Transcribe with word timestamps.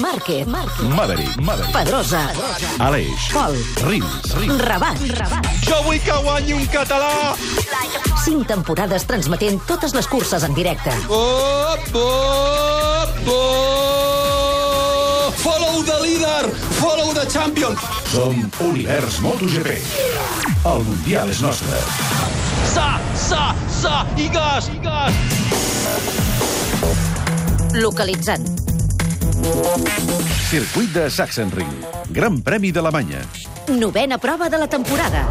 Márquez. 0.00 0.46
Maverick, 0.46 1.36
Maverick. 1.40 1.72
Pedrosa, 1.72 2.30
Aleix. 2.78 3.28
Pol, 3.32 3.56
Rins, 3.88 4.34
Rins. 4.34 4.60
Rabat, 4.60 4.98
Rabat. 5.18 5.46
Jo 5.66 5.82
vull 5.84 6.00
que 6.02 6.16
guanyi 6.24 6.52
un 6.56 6.66
català. 6.72 7.34
Cinc 8.24 8.46
temporades 8.48 9.04
transmetent 9.06 9.60
totes 9.68 9.94
les 9.94 10.06
curses 10.08 10.42
en 10.46 10.54
directe. 10.56 10.90
Op, 11.08 11.94
op, 12.00 13.10
op. 13.36 15.34
Follow 15.44 15.84
the 15.84 15.98
leader, 16.00 16.48
follow 16.80 17.12
the 17.14 17.26
champion. 17.30 17.76
Som 18.10 18.50
Univers 18.64 19.20
MotoGP. 19.20 19.78
El 20.64 20.84
Mundial 20.88 21.28
és 21.30 21.40
nostre. 21.44 21.78
Sa, 22.72 22.98
sa, 23.14 23.54
sa, 23.68 24.06
i 24.16 24.28
gas, 24.32 24.70
i 24.72 24.78
gas. 24.82 25.12
Localitzant. 27.74 28.63
Circuit 29.44 30.88
de 30.94 31.10
Sachsenring. 31.10 31.72
Gran 32.08 32.40
Premi 32.40 32.70
d'Alemanya. 32.72 33.20
Novena 33.68 34.16
prova 34.16 34.48
de 34.48 34.56
la 34.56 34.68
temporada. 34.68 35.24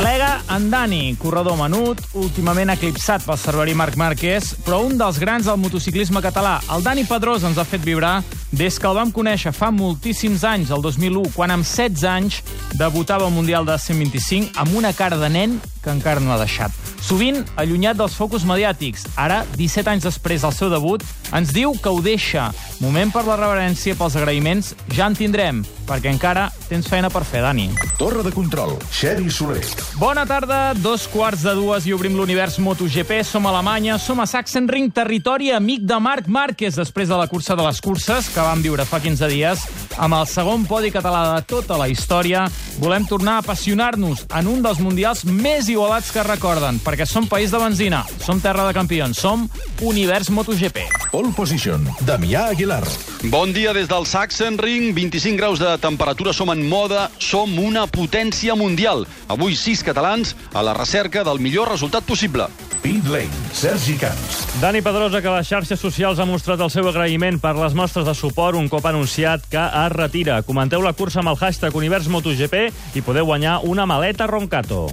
Plega 0.00 0.40
en 0.56 0.70
Dani, 0.70 1.16
corredor 1.20 1.58
menut, 1.60 2.00
últimament 2.16 2.72
eclipsat 2.72 3.26
pel 3.28 3.36
cerveri 3.36 3.76
Marc 3.76 4.00
Márquez, 4.00 4.54
però 4.64 4.80
un 4.86 4.96
dels 4.96 5.20
grans 5.20 5.44
del 5.50 5.60
motociclisme 5.60 6.22
català. 6.24 6.56
El 6.72 6.86
Dani 6.86 7.04
Pedrosa 7.04 7.50
ens 7.50 7.60
ha 7.60 7.68
fet 7.68 7.84
vibrar 7.84 8.22
des 8.50 8.78
que 8.78 8.88
el 8.88 8.96
vam 8.98 9.12
conèixer 9.14 9.52
fa 9.54 9.70
moltíssims 9.70 10.42
anys, 10.44 10.72
el 10.74 10.82
2001, 10.82 11.30
quan 11.36 11.54
amb 11.54 11.66
16 11.66 12.06
anys 12.10 12.40
debutava 12.78 13.28
al 13.28 13.34
Mundial 13.34 13.66
de 13.68 13.78
125 13.78 14.58
amb 14.58 14.74
una 14.74 14.92
cara 14.92 15.18
de 15.20 15.30
nen 15.30 15.60
que 15.80 15.90
encara 15.90 16.20
no 16.20 16.32
ha 16.34 16.38
deixat. 16.40 16.74
Sovint 17.00 17.40
allunyat 17.56 17.96
dels 17.96 18.14
focus 18.16 18.44
mediàtics. 18.44 19.06
Ara, 19.16 19.42
17 19.56 19.88
anys 19.88 20.04
després 20.04 20.44
del 20.44 20.52
seu 20.52 20.68
debut, 20.72 21.04
ens 21.32 21.54
diu 21.56 21.72
que 21.80 21.88
ho 21.88 22.02
deixa. 22.04 22.50
Moment 22.80 23.12
per 23.12 23.24
la 23.26 23.38
reverència, 23.40 23.96
pels 23.96 24.16
agraïments, 24.20 24.74
ja 24.96 25.08
en 25.08 25.16
tindrem, 25.16 25.62
perquè 25.88 26.12
encara 26.12 26.48
tens 26.68 26.88
feina 26.88 27.10
per 27.12 27.24
fer, 27.28 27.42
Dani. 27.44 27.70
Torre 27.98 28.24
de 28.26 28.32
control. 28.34 28.76
Xevi 28.92 29.32
Soler. 29.32 29.64
Bona 30.00 30.26
tarda, 30.28 30.74
dos 30.76 31.06
quarts 31.10 31.44
de 31.48 31.54
dues 31.56 31.88
i 31.88 31.96
obrim 31.96 32.16
l'univers 32.18 32.58
MotoGP. 32.60 33.22
Som 33.24 33.48
a 33.48 33.54
Alemanya, 33.54 33.98
som 33.98 34.20
a 34.20 34.28
Sachsenring, 34.28 34.90
territori 34.92 35.50
amic 35.56 35.86
de 35.88 36.00
Marc 36.00 36.28
Márquez, 36.28 36.76
després 36.76 37.08
de 37.08 37.16
la 37.16 37.28
cursa 37.28 37.56
de 37.56 37.64
les 37.64 37.80
curses, 37.80 38.28
que 38.28 38.39
vam 38.44 38.62
viure 38.62 38.84
fa 38.88 39.00
15 39.02 39.28
dies, 39.30 39.62
amb 40.00 40.16
el 40.16 40.26
segon 40.30 40.64
podi 40.68 40.90
català 40.94 41.22
de 41.34 41.42
tota 41.50 41.76
la 41.80 41.88
història. 41.90 42.46
Volem 42.80 43.04
tornar 43.08 43.38
a 43.38 43.44
apassionar-nos 43.44 44.24
en 44.38 44.48
un 44.48 44.62
dels 44.64 44.80
mundials 44.80 45.24
més 45.28 45.68
igualats 45.68 46.10
que 46.14 46.24
recorden, 46.24 46.80
perquè 46.84 47.06
som 47.08 47.28
país 47.28 47.52
de 47.52 47.60
benzina, 47.60 48.04
som 48.24 48.40
terra 48.40 48.66
de 48.68 48.76
campions, 48.76 49.20
som 49.20 49.48
univers 49.82 50.30
MotoGP. 50.30 50.86
Pole 51.10 51.34
position. 51.36 51.84
Damià 52.06 52.46
Aguilar. 52.54 52.84
Bon 53.28 53.52
dia 53.52 53.74
des 53.76 53.88
del 53.90 54.06
Sachsenring, 54.08 54.94
25 54.96 55.36
graus 55.36 55.60
de 55.60 55.74
temperatura, 55.82 56.32
som 56.32 56.50
en 56.54 56.64
moda, 56.68 57.10
som 57.18 57.52
una 57.60 57.84
potència 57.90 58.56
mundial. 58.56 59.04
Avui 59.28 59.58
sis 59.58 59.84
catalans 59.84 60.34
a 60.54 60.64
la 60.64 60.74
recerca 60.78 61.24
del 61.26 61.42
millor 61.42 61.68
resultat 61.68 62.06
possible. 62.06 62.48
Pit 62.80 63.04
Lane. 63.12 63.28
Sergi 63.52 63.98
Camps. 64.00 64.46
Dani 64.60 64.80
Pedrosa, 64.80 65.20
que 65.20 65.28
a 65.28 65.36
les 65.36 65.48
xarxes 65.50 65.80
socials 65.80 66.18
ha 66.18 66.24
mostrat 66.24 66.62
el 66.64 66.70
seu 66.72 66.88
agraïment 66.88 67.36
per 67.42 67.52
les 67.58 67.76
mostres 67.76 68.06
de 68.08 68.14
suport 68.16 68.29
un 68.38 68.68
cop 68.68 68.86
anunciat 68.86 69.42
que 69.50 69.58
es 69.58 69.92
retira. 69.92 70.42
Comenteu 70.42 70.82
la 70.82 70.92
cursa 70.92 71.20
amb 71.20 71.28
el 71.28 71.36
hashtag 71.36 71.74
Univers 71.74 72.08
MotoGP 72.08 72.96
i 72.96 73.02
podeu 73.02 73.26
guanyar 73.26 73.60
una 73.64 73.86
maleta 73.86 74.26
Roncato. 74.26 74.88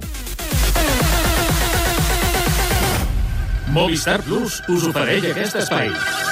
Movistar 3.72 4.22
Plus 4.24 4.62
us 4.68 4.88
ofereix 4.88 5.32
aquest 5.32 5.56
espai. 5.56 6.27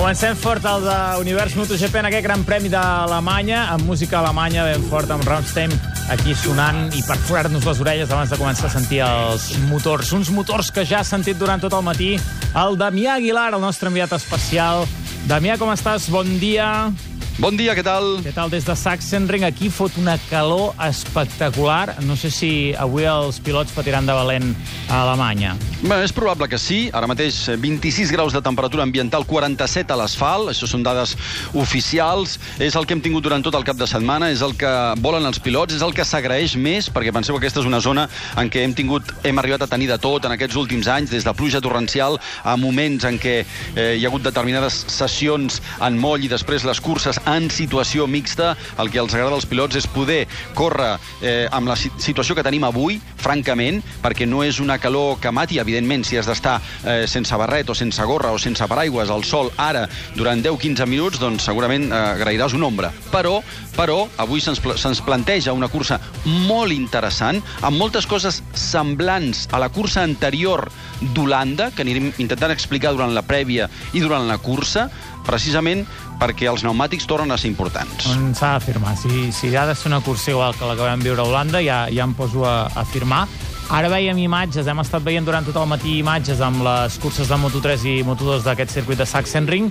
Comencem 0.00 0.32
fort 0.32 0.64
el 0.64 0.86
d'Univers 0.86 1.52
MotoGP 1.58 1.98
en 2.00 2.06
aquest 2.08 2.24
gran 2.24 2.40
premi 2.48 2.70
d'Alemanya, 2.72 3.66
amb 3.74 3.84
música 3.84 4.16
alemanya 4.22 4.64
ben 4.64 4.86
fort, 4.88 5.10
amb 5.12 5.26
Rammstein 5.28 5.74
aquí 6.14 6.32
sonant 6.32 6.86
i 6.96 7.02
per 7.04 7.18
forar-nos 7.28 7.66
les 7.68 7.82
orelles 7.84 8.08
abans 8.08 8.32
de 8.32 8.38
començar 8.40 8.70
a 8.70 8.72
sentir 8.72 9.02
els 9.04 9.50
motors. 9.68 10.14
Uns 10.16 10.32
motors 10.32 10.72
que 10.72 10.86
ja 10.88 11.02
has 11.04 11.12
sentit 11.12 11.36
durant 11.36 11.60
tot 11.60 11.76
el 11.76 11.84
matí. 11.84 12.14
El 12.56 12.80
Damià 12.80 13.18
Aguilar, 13.20 13.50
el 13.52 13.60
nostre 13.60 13.92
enviat 13.92 14.16
especial. 14.16 14.88
Damià, 15.28 15.60
com 15.60 15.68
estàs? 15.76 16.08
Bon 16.08 16.32
dia. 16.40 16.70
Bon 17.40 17.56
dia, 17.56 17.72
què 17.72 17.80
tal? 17.80 18.18
Què 18.20 18.34
tal 18.36 18.50
des 18.52 18.66
de 18.68 18.74
Sachsenring? 18.76 19.46
Aquí 19.46 19.70
fot 19.72 19.94
una 19.96 20.18
calor 20.28 20.74
espectacular. 20.84 21.94
No 22.04 22.12
sé 22.12 22.28
si 22.28 22.50
avui 22.76 23.06
els 23.08 23.38
pilots 23.40 23.72
patiran 23.72 24.04
de 24.04 24.12
valent 24.12 24.50
a 24.90 24.98
Alemanya. 25.06 25.54
Bé, 25.80 25.96
és 26.04 26.12
probable 26.12 26.50
que 26.52 26.58
sí. 26.60 26.90
Ara 26.92 27.08
mateix 27.08 27.38
eh, 27.48 27.54
26 27.56 28.10
graus 28.12 28.34
de 28.36 28.42
temperatura 28.44 28.84
ambiental, 28.84 29.24
47 29.24 29.94
a 29.94 29.96
l'asfalt. 29.96 30.50
Això 30.52 30.68
són 30.68 30.84
dades 30.84 31.14
oficials. 31.56 32.34
És 32.60 32.76
el 32.76 32.84
que 32.84 32.92
hem 32.92 33.00
tingut 33.00 33.24
durant 33.24 33.40
tot 33.40 33.56
el 33.56 33.64
cap 33.64 33.80
de 33.80 33.88
setmana, 33.88 34.28
és 34.28 34.44
el 34.44 34.52
que 34.60 34.74
volen 35.00 35.24
els 35.24 35.40
pilots, 35.40 35.78
és 35.78 35.86
el 35.86 35.96
que 35.96 36.04
s'agraeix 36.04 36.58
més, 36.60 36.90
perquè 36.92 37.16
penseu 37.16 37.38
que 37.38 37.46
aquesta 37.46 37.64
és 37.64 37.70
una 37.70 37.80
zona 37.80 38.04
en 38.36 38.52
què 38.52 38.66
hem 38.66 38.76
tingut, 38.76 39.14
hem 39.24 39.40
arribat 39.40 39.64
a 39.64 39.70
tenir 39.72 39.88
de 39.88 39.96
tot 39.96 40.28
en 40.28 40.36
aquests 40.36 40.60
últims 40.60 40.92
anys, 40.92 41.16
des 41.16 41.24
de 41.24 41.36
pluja 41.40 41.64
torrencial 41.64 42.20
a 42.44 42.58
moments 42.60 43.08
en 43.08 43.16
què 43.16 43.38
eh, 43.40 43.96
hi 43.96 44.04
ha 44.04 44.12
hagut 44.12 44.28
determinades 44.28 44.82
sessions 44.92 45.62
en 45.80 45.96
moll 45.96 46.28
i 46.28 46.28
després 46.28 46.68
les 46.68 46.84
curses 46.84 47.16
en 47.36 47.50
situació 47.50 48.06
mixta. 48.10 48.54
El 48.78 48.90
que 48.90 48.98
els 49.02 49.14
agrada 49.14 49.34
als 49.36 49.46
pilots 49.46 49.76
és 49.76 49.86
poder 49.90 50.26
córrer 50.54 50.96
eh, 51.22 51.46
amb 51.50 51.68
la 51.70 51.76
si- 51.76 51.92
situació 51.98 52.34
que 52.36 52.44
tenim 52.46 52.64
avui, 52.64 53.00
francament, 53.20 53.82
perquè 54.02 54.26
no 54.28 54.42
és 54.44 54.60
una 54.60 54.78
calor 54.78 55.18
que 55.20 55.30
mati, 55.32 55.58
evidentment, 55.60 56.04
si 56.06 56.16
has 56.18 56.26
d'estar 56.30 56.58
eh, 56.84 57.06
sense 57.10 57.36
barret 57.36 57.68
o 57.70 57.74
sense 57.74 58.02
gorra 58.08 58.32
o 58.32 58.38
sense 58.38 58.66
paraigües 58.70 59.10
al 59.10 59.24
sol 59.24 59.50
ara 59.56 59.86
durant 60.16 60.42
10-15 60.44 60.86
minuts, 60.90 61.20
doncs 61.20 61.44
segurament 61.48 61.88
eh, 61.90 61.96
agrairàs 62.16 62.54
una 62.56 62.66
ombra. 62.70 62.92
Però, 63.12 63.40
però 63.76 64.02
avui 64.20 64.40
se'ns 64.40 64.60
se'ns 64.80 65.00
planteja 65.04 65.52
una 65.56 65.68
cursa 65.68 66.00
molt 66.48 66.72
interessant, 66.72 67.40
amb 67.62 67.76
moltes 67.80 68.06
coses 68.06 68.42
semblants 68.54 69.46
a 69.52 69.58
la 69.60 69.68
cursa 69.72 70.02
anterior 70.02 70.68
d'Holanda, 71.14 71.70
que 71.74 71.82
anirem 71.84 72.10
intentant 72.20 72.52
explicar 72.52 72.92
durant 72.94 73.14
la 73.16 73.22
prèvia 73.26 73.68
i 73.96 74.00
durant 74.04 74.26
la 74.28 74.38
cursa, 74.38 74.88
precisament 75.30 75.86
perquè 76.20 76.50
els 76.50 76.64
pneumàtics 76.64 77.06
tornen 77.08 77.32
a 77.32 77.38
ser 77.40 77.50
importants. 77.52 78.10
S'ha 78.36 78.56
d'afirmar. 78.56 78.96
Si, 79.00 79.30
si 79.32 79.54
ha 79.56 79.64
de 79.68 79.76
ser 79.78 79.88
una 79.92 80.02
cursa 80.04 80.34
igual 80.34 80.58
que 80.58 80.68
la 80.68 80.76
que 80.76 80.84
vam 80.84 81.06
viure 81.06 81.22
a 81.22 81.28
Holanda, 81.30 81.62
ja, 81.64 81.86
ja 81.88 82.04
em 82.04 82.16
poso 82.18 82.44
a, 82.44 82.66
a 82.66 82.84
afirmar. 82.84 83.26
Ara 83.70 83.86
veiem 83.86 84.18
imatges, 84.18 84.66
hem 84.66 84.82
estat 84.82 85.04
veient 85.06 85.26
durant 85.26 85.46
tot 85.46 85.54
el 85.60 85.68
matí 85.70 86.00
imatges 86.00 86.40
amb 86.42 86.64
les 86.66 86.98
curses 86.98 87.30
de 87.30 87.38
Moto3 87.38 87.86
i 87.86 88.00
Moto2 88.02 88.42
d'aquest 88.42 88.74
circuit 88.80 88.98
de 88.98 89.06
Sachsenring, 89.06 89.70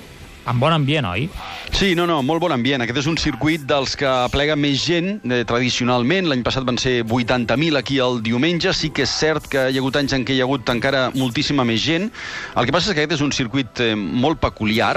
amb 0.49 0.63
bon 0.63 0.73
ambient, 0.73 1.05
oi? 1.05 1.27
Sí, 1.75 1.91
no, 1.97 2.05
no, 2.09 2.21
molt 2.25 2.41
bon 2.41 2.53
ambient. 2.55 2.81
Aquest 2.81 3.01
és 3.03 3.09
un 3.11 3.17
circuit 3.21 3.65
dels 3.69 3.95
que 3.99 4.09
plega 4.33 4.55
més 4.57 4.81
gent 4.81 5.19
eh, 5.27 5.43
tradicionalment. 5.47 6.29
L'any 6.31 6.41
passat 6.45 6.65
van 6.67 6.79
ser 6.81 7.01
80.000 7.03 7.77
aquí 7.79 7.99
el 8.01 8.21
diumenge. 8.25 8.73
Sí 8.73 8.89
que 8.89 9.05
és 9.05 9.13
cert 9.13 9.49
que 9.51 9.67
hi 9.69 9.77
ha 9.77 9.83
hagut 9.83 9.99
anys 9.99 10.15
en 10.17 10.25
què 10.25 10.37
hi 10.37 10.41
ha 10.41 10.47
hagut 10.47 10.71
encara 10.73 11.09
moltíssima 11.13 11.67
més 11.67 11.83
gent. 11.83 12.09
El 12.55 12.65
que 12.65 12.75
passa 12.75 12.89
és 12.89 12.95
que 12.97 13.03
aquest 13.03 13.19
és 13.19 13.25
un 13.25 13.35
circuit 13.35 13.83
eh, 13.83 13.93
molt 13.95 14.41
peculiar. 14.41 14.95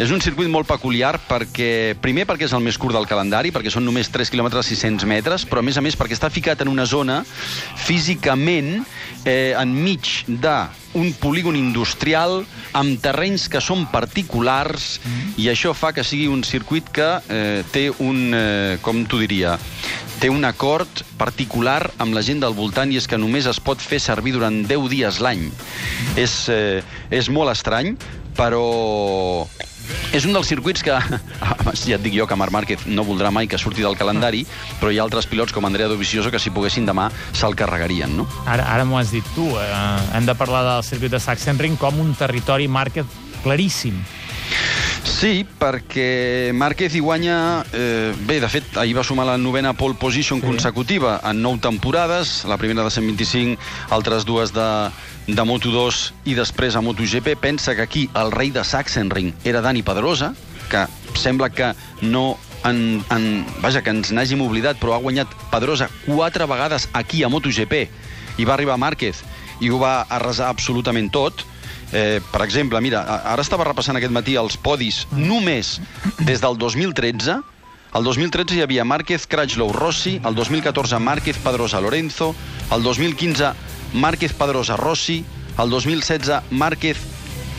És 0.00 0.08
un 0.08 0.22
circuit 0.24 0.48
molt 0.48 0.64
peculiar 0.64 1.18
perquè, 1.28 1.92
primer 2.00 2.22
perquè 2.24 2.46
és 2.46 2.54
el 2.56 2.62
més 2.64 2.78
curt 2.80 2.96
del 2.96 3.04
calendari, 3.04 3.50
perquè 3.52 3.68
són 3.68 3.84
només 3.84 4.08
3 4.08 4.30
km 4.32 4.62
600 4.64 5.04
metres, 5.04 5.44
però 5.44 5.60
a 5.60 5.66
més 5.66 5.76
a 5.76 5.82
més 5.84 5.98
perquè 5.98 6.16
està 6.16 6.30
ficat 6.32 6.62
en 6.64 6.70
una 6.72 6.86
zona 6.88 7.18
físicament 7.84 8.78
eh, 9.28 9.52
enmig 9.60 10.08
d'un 10.40 11.12
polígon 11.20 11.58
industrial 11.58 12.40
amb 12.80 12.96
terrenys 13.04 13.44
que 13.52 13.60
són 13.60 13.84
particulars 13.92 14.94
i 15.36 15.50
això 15.52 15.74
fa 15.76 15.92
que 15.92 16.06
sigui 16.06 16.30
un 16.32 16.46
circuit 16.48 16.88
que 16.88 17.10
eh, 17.20 17.60
té 17.68 17.90
un, 18.00 18.30
eh, 18.32 18.78
com 18.80 19.04
t'ho 19.04 19.20
diria, 19.20 19.58
té 20.16 20.32
un 20.32 20.48
acord 20.48 21.04
particular 21.20 21.82
amb 22.00 22.16
la 22.16 22.24
gent 22.24 22.40
del 22.40 22.56
voltant 22.56 22.88
i 22.88 22.96
és 22.96 23.04
que 23.04 23.20
només 23.20 23.44
es 23.52 23.60
pot 23.60 23.84
fer 23.84 24.00
servir 24.00 24.38
durant 24.38 24.62
10 24.64 24.88
dies 24.88 25.20
l'any. 25.20 25.50
És, 26.16 26.46
eh, 26.48 26.80
és 27.12 27.28
molt 27.28 27.52
estrany, 27.52 27.98
però 28.32 28.64
és 30.12 30.24
un 30.26 30.32
dels 30.34 30.48
circuits 30.50 30.82
que, 30.82 30.96
ja 31.86 31.96
et 31.96 32.02
dic 32.02 32.14
jo 32.16 32.26
que 32.26 32.36
Marc 32.38 32.52
Márquez 32.54 32.86
no 32.86 33.04
voldrà 33.06 33.30
mai 33.30 33.46
que 33.50 33.58
surti 33.58 33.82
del 33.82 33.96
calendari, 33.98 34.44
però 34.80 34.90
hi 34.92 34.98
ha 34.98 35.04
altres 35.06 35.26
pilots 35.30 35.52
com 35.52 35.64
Andrea 35.68 35.88
Dovizioso 35.88 36.30
que 36.30 36.38
si 36.42 36.50
poguessin 36.50 36.86
demà 36.88 37.10
se'l 37.32 37.54
carregarien, 37.58 38.16
no? 38.16 38.26
Ara, 38.46 38.66
ara 38.74 38.84
m'ho 38.84 38.98
has 38.98 39.10
dit 39.14 39.24
tu. 39.34 39.46
Eh, 39.58 39.68
hem 40.16 40.26
de 40.26 40.34
parlar 40.34 40.64
del 40.66 40.84
circuit 40.86 41.10
de 41.12 41.20
Sachsenring 41.20 41.76
com 41.80 42.00
un 42.00 42.14
territori 42.18 42.68
Márquez 42.68 43.06
claríssim. 43.44 44.02
Sí, 45.04 45.44
perquè 45.58 46.50
Márquez 46.56 46.94
hi 46.96 47.00
guanya... 47.04 47.64
Eh, 47.72 48.12
bé, 48.26 48.38
de 48.40 48.48
fet, 48.48 48.76
ahir 48.80 48.94
va 48.96 49.04
sumar 49.04 49.26
la 49.28 49.36
novena 49.38 49.72
pole 49.76 49.94
position 50.00 50.40
Sí. 50.40 50.46
sí. 50.46 50.50
consecutiva 50.52 51.20
en 51.28 51.42
nou 51.42 51.58
temporades, 51.60 52.44
la 52.48 52.56
primera 52.56 52.84
de 52.84 52.90
125, 52.90 53.60
altres 53.90 54.24
dues 54.24 54.52
de, 54.56 54.66
de 55.34 55.44
Moto2 55.46 56.00
i 56.30 56.34
després 56.34 56.76
a 56.76 56.82
MotoGP. 56.84 57.34
Pensa 57.40 57.74
que 57.76 57.82
aquí 57.82 58.06
el 58.16 58.32
rei 58.32 58.50
de 58.50 58.64
Sachsenring 58.64 59.34
era 59.44 59.60
Dani 59.60 59.82
Pedrosa, 59.82 60.34
que 60.70 60.86
sembla 61.18 61.50
que 61.50 61.72
no 62.02 62.38
en, 62.64 63.04
en, 63.10 63.46
vaja, 63.62 63.82
que 63.82 63.92
ens 63.92 64.12
n'hàgim 64.12 64.42
oblidat, 64.44 64.80
però 64.80 64.94
ha 64.94 65.02
guanyat 65.02 65.30
Pedrosa 65.52 65.88
quatre 66.04 66.46
vegades 66.50 66.88
aquí 66.92 67.22
a 67.24 67.30
MotoGP 67.32 67.86
i 68.38 68.46
va 68.48 68.56
arribar 68.56 68.78
Márquez 68.80 69.22
i 69.60 69.70
ho 69.70 69.78
va 69.80 70.02
arrasar 70.08 70.48
absolutament 70.48 71.10
tot. 71.12 71.44
Eh, 71.92 72.20
per 72.30 72.44
exemple, 72.44 72.80
mira, 72.80 73.02
ara 73.02 73.42
estava 73.42 73.66
repassant 73.66 73.98
aquest 73.98 74.14
matí 74.14 74.36
els 74.40 74.56
podis 74.56 75.04
només 75.12 75.78
des 76.20 76.40
del 76.40 76.58
2013. 76.58 77.40
El 77.98 78.06
2013 78.06 78.54
hi 78.54 78.62
havia 78.62 78.84
Márquez, 78.86 79.26
Crutchlow, 79.26 79.72
Rossi, 79.74 80.20
el 80.24 80.36
2014 80.36 81.00
Márquez, 81.02 81.40
Pedrosa, 81.42 81.80
Lorenzo, 81.82 82.34
el 82.70 82.84
2015 82.86 83.50
Márquez, 83.92 84.32
Pedrosa, 84.32 84.76
Rossi, 84.76 85.24
el 85.58 85.70
2016 85.70 86.42
Márquez, 86.50 86.96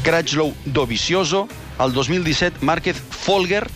Crutchlow, 0.04 0.54
Dovizioso, 0.66 1.48
el 1.80 1.94
2017 1.94 2.57
Márquez, 2.66 2.98
Folger, 3.10 3.69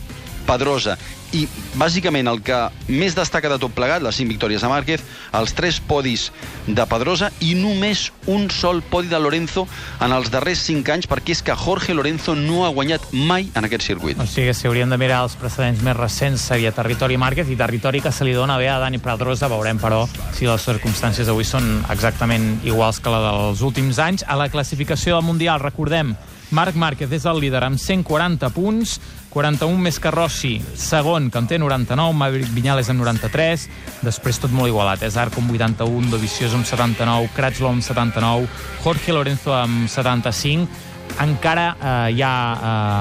Pedrosa. 0.45 0.97
I, 1.35 1.45
bàsicament, 1.75 2.29
el 2.31 2.39
que 2.45 2.57
més 2.87 3.15
destaca 3.17 3.49
de 3.51 3.57
tot 3.59 3.73
plegat, 3.75 4.03
les 4.05 4.15
5 4.15 4.31
victòries 4.31 4.63
de 4.63 4.69
Márquez, 4.71 5.03
els 5.35 5.53
3 5.57 5.81
podis 5.89 6.29
de 6.67 6.85
Pedrosa 6.87 7.31
i 7.43 7.53
només 7.59 8.07
un 8.31 8.47
sol 8.53 8.79
podi 8.87 9.11
de 9.11 9.19
Lorenzo 9.19 9.65
en 9.99 10.15
els 10.15 10.31
darrers 10.31 10.63
5 10.63 10.93
anys, 10.95 11.09
perquè 11.11 11.35
és 11.35 11.43
que 11.45 11.57
Jorge 11.59 11.95
Lorenzo 11.97 12.37
no 12.39 12.63
ha 12.65 12.71
guanyat 12.71 13.09
mai 13.11 13.49
en 13.53 13.67
aquest 13.67 13.83
circuit. 13.83 14.19
O 14.21 14.27
sigui, 14.29 14.53
si 14.55 14.69
hauríem 14.69 14.93
de 14.93 14.99
mirar 15.01 15.23
els 15.25 15.35
precedents 15.39 15.83
més 15.83 15.97
recents 15.97 16.47
seria 16.51 16.71
territori 16.75 17.19
Márquez 17.19 17.51
i 17.51 17.59
territori 17.59 18.01
que 18.05 18.13
se 18.15 18.27
li 18.27 18.35
dona 18.37 18.57
bé 18.61 18.69
a 18.71 18.79
Dani 18.79 19.01
Pedrosa. 19.03 19.51
Veurem, 19.51 19.81
però, 19.81 20.05
si 20.37 20.47
les 20.47 20.69
circumstàncies 20.69 21.27
d'avui 21.27 21.47
són 21.47 21.83
exactament 21.91 22.61
iguals 22.63 23.01
que 23.03 23.11
la 23.11 23.21
dels 23.25 23.65
últims 23.65 23.99
anys. 23.99 24.23
A 24.27 24.39
la 24.39 24.47
classificació 24.53 25.17
del 25.17 25.27
Mundial, 25.27 25.59
recordem, 25.59 26.15
Marc 26.55 26.77
Márquez 26.79 27.11
és 27.11 27.25
el 27.27 27.41
líder 27.43 27.65
amb 27.67 27.75
140 27.81 28.47
punts, 28.55 28.93
41 29.33 29.81
més 29.83 29.97
que 29.99 30.11
Rossi, 30.13 30.53
segon, 30.79 31.27
que 31.27 31.41
en 31.41 31.49
té 31.51 31.57
99, 31.59 32.15
Maverick 32.15 32.53
Viñales 32.55 32.87
amb 32.93 33.03
93, 33.03 33.65
després 34.05 34.39
tot 34.39 34.53
molt 34.55 34.71
igualat, 34.71 35.03
és 35.03 35.17
Arco 35.19 35.43
amb 35.43 35.51
81, 35.51 36.07
Dovizioso 36.13 36.55
amb 36.55 36.69
79, 36.69 37.33
Cratchlow 37.35 37.73
amb 37.73 37.83
79, 37.83 38.47
Jorge 38.85 39.17
Lorenzo 39.17 39.51
amb 39.57 39.89
75, 39.91 40.94
encara 41.21 41.65
eh, 41.79 42.13
hi 42.17 42.21
ha 42.25 42.33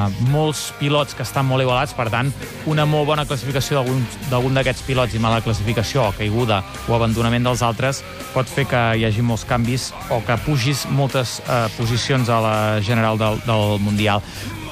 eh, 0.09 0.25
molts 0.31 0.69
pilots 0.79 1.17
que 1.19 1.25
estan 1.27 1.47
molt 1.49 1.65
igualats, 1.65 1.95
per 1.97 2.07
tant, 2.13 2.31
una 2.71 2.85
molt 2.87 3.09
bona 3.09 3.25
classificació 3.27 3.83
d'algun- 4.31 4.55
d'aquests 4.55 4.85
pilots 4.87 5.15
i 5.15 5.23
mala 5.23 5.41
classificació 5.43 6.05
o 6.09 6.13
caiguda 6.15 6.63
o 6.89 6.95
abandonament 6.95 7.43
dels 7.49 7.63
altres 7.67 8.03
pot 8.35 8.47
fer 8.47 8.67
que 8.71 8.83
hi 9.01 9.05
hagi 9.09 9.23
molts 9.23 9.45
canvis 9.49 9.89
o 10.15 10.21
que 10.27 10.37
pugis 10.47 10.85
moltes 10.91 11.41
eh, 11.49 11.65
posicions 11.79 12.29
a 12.31 12.39
la 12.45 12.57
general 12.83 13.19
del, 13.19 13.41
del 13.47 13.81
Mundial. 13.83 14.23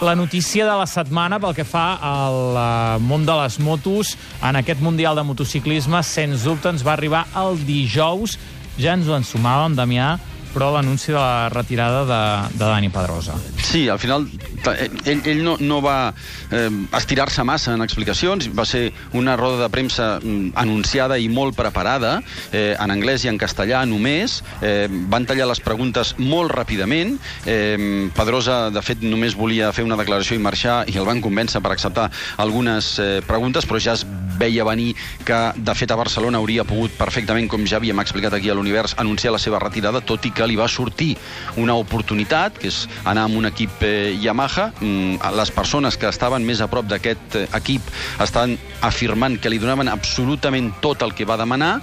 La 0.03 0.15
notícia 0.19 0.65
de 0.67 0.75
la 0.79 0.87
setmana 0.91 1.39
pel 1.43 1.55
que 1.55 1.65
fa 1.67 1.97
al 2.03 2.39
eh, 2.57 2.99
món 3.03 3.27
de 3.27 3.37
les 3.43 3.59
motos 3.63 4.17
en 4.43 4.57
aquest 4.59 4.81
Mundial 4.83 5.15
de 5.19 5.23
motociclisme, 5.27 6.01
sens 6.03 6.43
dubte 6.47 6.71
ens 6.71 6.83
va 6.87 6.95
arribar 6.95 7.27
el 7.39 7.59
dijous, 7.67 8.39
ja 8.79 8.95
ens 8.95 9.07
ho 9.11 9.15
ensumàvem, 9.19 9.75
Damià, 9.79 10.17
però 10.53 10.71
l'anunci 10.75 11.13
de 11.13 11.19
la 11.19 11.49
retirada 11.53 12.05
de, 12.09 12.57
de 12.59 12.65
Dani 12.65 12.89
Pedrosa. 12.93 13.35
Sí, 13.63 13.89
al 13.89 13.99
final 13.99 14.27
ta- 14.63 14.75
ell, 14.77 15.23
ell 15.25 15.43
no, 15.45 15.57
no 15.61 15.81
va 15.85 16.13
eh, 16.51 16.69
estirar-se 16.99 17.45
massa 17.45 17.75
en 17.75 17.83
explicacions, 17.83 18.51
va 18.55 18.65
ser 18.69 18.93
una 19.17 19.37
roda 19.37 19.63
de 19.63 19.71
premsa 19.73 20.19
mm, 20.23 20.53
anunciada 20.61 21.19
i 21.19 21.29
molt 21.33 21.57
preparada, 21.59 22.19
eh, 22.53 22.75
en 22.79 22.91
anglès 22.95 23.25
i 23.25 23.31
en 23.33 23.39
castellà 23.41 23.83
només, 23.89 24.41
eh, 24.61 24.87
van 24.91 25.27
tallar 25.27 25.49
les 25.51 25.61
preguntes 25.65 26.15
molt 26.19 26.53
ràpidament, 26.53 27.17
eh, 27.47 28.11
Pedrosa, 28.15 28.71
de 28.71 28.83
fet, 28.85 29.03
només 29.03 29.35
volia 29.39 29.73
fer 29.73 29.85
una 29.87 29.97
declaració 29.97 30.37
i 30.37 30.43
marxar, 30.43 30.83
i 30.93 30.97
el 31.01 31.09
van 31.09 31.23
convèncer 31.25 31.63
per 31.65 31.73
acceptar 31.73 32.11
algunes 32.43 32.95
eh, 33.01 33.21
preguntes, 33.27 33.67
però 33.69 33.81
ja 33.81 33.97
es 33.97 34.05
veia 34.43 34.67
venir 34.67 34.93
que, 35.27 35.41
de 35.57 35.75
fet, 35.79 35.93
a 35.93 35.99
Barcelona 35.99 36.41
hauria 36.43 36.67
pogut 36.69 36.95
perfectament, 36.99 37.49
com 37.51 37.67
ja 37.69 37.79
havíem 37.79 38.03
explicat 38.03 38.35
aquí 38.37 38.51
a 38.51 38.57
l'Univers, 38.59 38.97
anunciar 39.03 39.35
la 39.35 39.41
seva 39.43 39.61
retirada, 39.63 40.03
tot 40.03 40.27
i 40.27 40.33
que 40.35 40.47
li 40.49 40.59
va 40.59 40.69
sortir 40.71 41.13
una 41.61 41.77
oportunitat, 41.79 42.59
que 42.59 42.71
és 42.73 42.83
anar 43.05 43.27
amb 43.29 43.39
un 43.41 43.49
equip 43.51 43.85
eh, 43.87 44.15
Yamaha. 44.23 44.71
Mm, 44.81 45.35
les 45.39 45.55
persones 45.55 45.99
que 45.99 46.11
estaven 46.11 46.47
més 46.47 46.63
a 46.63 46.69
prop 46.73 46.89
d'aquest 46.91 47.39
eh, 47.39 47.47
equip 47.59 47.87
estan 48.23 48.57
afirmant 48.83 49.39
que 49.41 49.53
li 49.53 49.61
donaven 49.63 49.91
absolutament 49.93 50.73
tot 50.83 51.03
el 51.07 51.15
que 51.15 51.27
va 51.29 51.39
demanar 51.41 51.75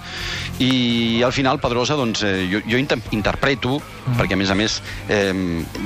i 0.60 1.22
al 1.24 1.32
final 1.32 1.60
Pedrosa, 1.60 1.96
doncs, 1.96 2.22
eh, 2.26 2.46
jo, 2.50 2.60
jo 2.68 2.78
inter 2.80 2.98
interpreto, 3.16 3.78
mm. 3.80 4.18
perquè 4.18 4.36
a 4.36 4.40
més 4.40 4.52
a 4.52 4.56
més, 4.58 4.76
eh, 5.08 5.32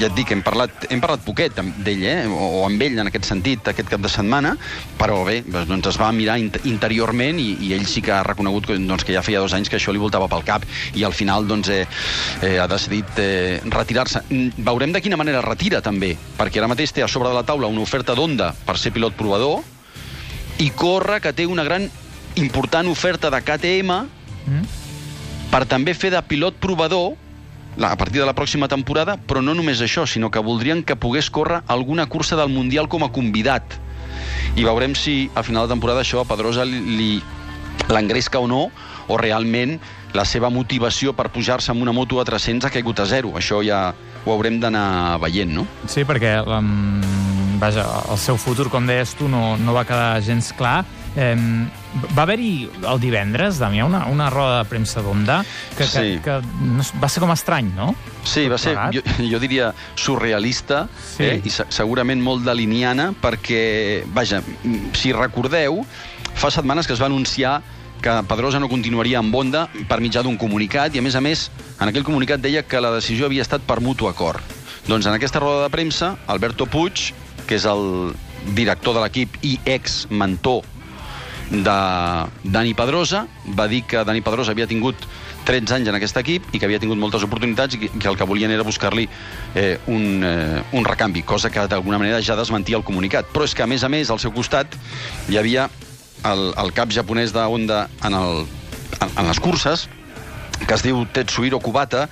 ja 0.00 0.08
et 0.08 0.16
dic, 0.16 0.32
hem 0.34 0.42
parlat, 0.46 0.88
hem 0.90 1.02
parlat 1.02 1.22
poquet 1.26 1.54
d'ell, 1.54 2.02
eh, 2.02 2.24
o, 2.26 2.50
o 2.60 2.64
amb 2.66 2.82
ell 2.82 2.98
en 2.98 3.10
aquest 3.10 3.28
sentit, 3.30 3.62
aquest 3.70 3.92
cap 3.92 4.02
de 4.02 4.10
setmana, 4.10 4.56
però 4.98 5.22
bé, 5.26 5.40
doncs 5.46 5.92
es 5.92 6.00
va 6.00 6.10
mirar 6.16 6.40
int 6.42 6.58
interiorment 6.70 7.38
i, 7.40 7.50
i 7.66 7.72
ell 7.76 7.86
sí 7.88 8.02
que 8.04 8.12
ha 8.14 8.22
reconegut 8.26 8.68
que, 8.68 8.78
doncs, 8.78 9.04
que 9.04 9.14
ja 9.16 9.22
feia 9.24 9.42
dos 9.42 9.54
anys 9.56 9.70
que 9.70 9.78
això 9.78 9.92
li 9.94 10.02
voltava 10.02 10.28
pel 10.32 10.44
cap 10.46 10.66
i 10.94 11.04
al 11.04 11.14
final 11.16 11.46
doncs, 11.48 11.68
eh, 11.68 11.84
eh, 12.42 12.56
ha 12.60 12.66
decidit 12.70 13.20
eh, 13.22 13.60
retirar-se. 13.70 14.24
Mm, 14.28 14.64
Veurem 14.64 14.92
de 14.94 15.02
quina 15.04 15.20
manera 15.20 15.44
retira 15.44 15.82
també, 15.84 16.14
perquè 16.38 16.62
ara 16.62 16.70
mateix 16.70 16.92
té 16.92 17.04
a 17.04 17.08
sobre 17.08 17.30
de 17.30 17.38
la 17.38 17.46
taula 17.46 17.70
una 17.70 17.84
oferta 17.84 18.14
d'Onda 18.14 18.52
per 18.66 18.78
ser 18.78 18.94
pilot 18.94 19.16
provador 19.18 19.62
i 20.62 20.70
corre 20.70 21.20
que 21.20 21.32
té 21.34 21.46
una 21.46 21.64
gran 21.66 21.88
important 22.38 22.88
oferta 22.90 23.30
de 23.30 23.40
KTM 23.42 24.04
Mm? 24.44 24.64
per 25.52 25.64
també 25.70 25.94
fer 25.94 26.10
de 26.12 26.20
pilot 26.26 26.58
provador 26.60 27.14
a 27.80 27.96
partir 27.98 28.20
de 28.20 28.26
la 28.26 28.34
pròxima 28.34 28.68
temporada, 28.70 29.16
però 29.16 29.40
no 29.42 29.54
només 29.54 29.80
això, 29.82 30.04
sinó 30.06 30.30
que 30.30 30.42
voldrien 30.42 30.84
que 30.86 30.96
pogués 30.96 31.30
córrer 31.30 31.62
alguna 31.66 32.06
cursa 32.06 32.36
del 32.38 32.52
Mundial 32.52 32.88
com 32.88 33.02
a 33.02 33.10
convidat. 33.10 33.80
I 34.54 34.62
veurem 34.62 34.94
si 34.94 35.30
a 35.34 35.42
final 35.42 35.66
de 35.66 35.74
temporada 35.74 36.04
això 36.04 36.20
a 36.22 36.28
Pedrosa 36.28 36.62
li, 36.62 37.18
l'engresca 37.90 38.38
o 38.38 38.46
no, 38.46 38.68
o 39.10 39.16
realment 39.18 39.80
la 40.14 40.22
seva 40.24 40.46
motivació 40.46 41.12
per 41.12 41.26
pujar-se 41.34 41.72
amb 41.72 41.82
una 41.82 41.92
moto 41.92 42.20
a 42.22 42.24
300 42.24 42.68
ha 42.68 42.72
caigut 42.72 43.02
a 43.02 43.06
zero. 43.10 43.34
Això 43.34 43.58
ja 43.66 43.88
ho 44.24 44.32
haurem 44.32 44.60
d'anar 44.62 45.18
veient, 45.24 45.50
no? 45.58 45.66
Sí, 45.90 46.06
perquè 46.06 46.36
um, 46.46 47.02
vaja, 47.58 47.82
el 48.14 48.20
seu 48.22 48.38
futur, 48.38 48.68
com 48.70 48.86
deies 48.86 49.16
tu, 49.18 49.26
no, 49.28 49.56
no 49.58 49.74
va 49.74 49.82
quedar 49.88 50.22
gens 50.22 50.52
clar. 50.54 50.84
Eh, 51.18 51.34
va 52.16 52.22
haver-hi 52.24 52.68
el 52.90 53.00
divendres, 53.00 53.58
Damià, 53.62 53.84
una, 53.86 54.04
una 54.10 54.28
roda 54.30 54.62
de 54.62 54.68
premsa 54.70 55.02
d'Onda 55.02 55.44
que, 55.76 55.84
que, 55.84 55.86
Sí. 55.86 56.18
que 56.24 56.38
s- 56.80 56.92
va 57.02 57.08
ser 57.08 57.20
com 57.22 57.30
estrany, 57.32 57.70
no? 57.76 57.94
Sí, 58.24 58.48
va 58.48 58.58
ser, 58.58 58.76
jo, 58.94 59.02
jo 59.32 59.38
diria, 59.42 59.72
surrealista 59.94 60.88
Sí. 61.16 61.24
eh, 61.24 61.40
i 61.44 61.50
se- 61.50 61.66
segurament 61.68 62.20
molt 62.22 62.44
daliniana 62.44 63.12
perquè, 63.22 64.04
vaja, 64.14 64.42
si 64.94 65.12
recordeu, 65.12 65.84
fa 66.34 66.50
setmanes 66.50 66.86
que 66.86 66.92
es 66.94 67.00
va 67.02 67.06
anunciar 67.06 67.60
que 68.04 68.10
Pedrosa 68.28 68.58
no 68.60 68.68
continuaria 68.68 69.18
amb 69.18 69.34
Honda 69.34 69.68
per 69.88 70.00
mitjà 70.04 70.20
d'un 70.22 70.36
comunicat 70.36 70.94
i, 70.94 70.98
a 71.00 71.02
més 71.02 71.14
a 71.16 71.22
més, 71.24 71.46
en 71.80 71.88
aquell 71.88 72.04
comunicat 72.04 72.42
deia 72.42 72.62
que 72.66 72.80
la 72.82 72.90
decisió 72.92 73.26
havia 73.30 73.40
estat 73.46 73.62
per 73.64 73.80
mutu 73.80 74.08
acord. 74.10 74.42
Doncs 74.86 75.06
en 75.08 75.14
aquesta 75.16 75.40
roda 75.40 75.62
de 75.64 75.70
premsa, 75.72 76.16
Alberto 76.26 76.66
Puig, 76.66 77.14
que 77.46 77.54
és 77.56 77.64
el 77.64 78.12
director 78.52 78.92
de 78.92 79.00
l'equip 79.06 79.38
i 79.40 79.54
ex-mentor 79.64 80.60
de 81.62 82.50
Dani 82.50 82.74
Pedrosa, 82.74 83.26
va 83.54 83.68
dir 83.68 83.82
que 83.86 84.02
Dani 84.04 84.22
Pedrosa 84.24 84.52
havia 84.52 84.66
tingut 84.66 85.06
13 85.44 85.76
anys 85.76 85.90
en 85.92 85.98
aquest 85.98 86.16
equip 86.18 86.48
i 86.52 86.58
que 86.58 86.66
havia 86.66 86.80
tingut 86.82 86.98
moltes 86.98 87.22
oportunitats 87.26 87.76
i 87.76 87.82
que, 87.84 88.08
el 88.08 88.16
que 88.16 88.26
volien 88.26 88.50
era 88.50 88.64
buscar-li 88.66 89.06
eh, 89.54 89.78
un, 89.86 90.24
eh, 90.24 90.62
un 90.72 90.84
recanvi, 90.88 91.22
cosa 91.22 91.50
que 91.52 91.66
d'alguna 91.68 92.00
manera 92.00 92.22
ja 92.24 92.36
desmentia 92.36 92.80
el 92.80 92.86
comunicat. 92.86 93.28
Però 93.32 93.44
és 93.46 93.54
que, 93.54 93.62
a 93.62 93.70
més 93.70 93.84
a 93.84 93.92
més, 93.92 94.10
al 94.10 94.22
seu 94.22 94.32
costat 94.32 94.78
hi 95.28 95.38
havia 95.38 95.68
el, 96.24 96.50
el 96.56 96.72
cap 96.72 96.92
japonès 96.94 97.34
de 97.36 97.44
Honda 97.44 97.84
en, 98.02 98.16
el, 98.16 98.46
en, 99.00 99.10
en 99.12 99.28
les 99.28 99.40
curses, 99.40 99.88
que 100.56 100.74
es 100.74 100.84
diu 100.84 101.04
Tetsuhiro 101.12 101.60
Kubata 101.62 102.06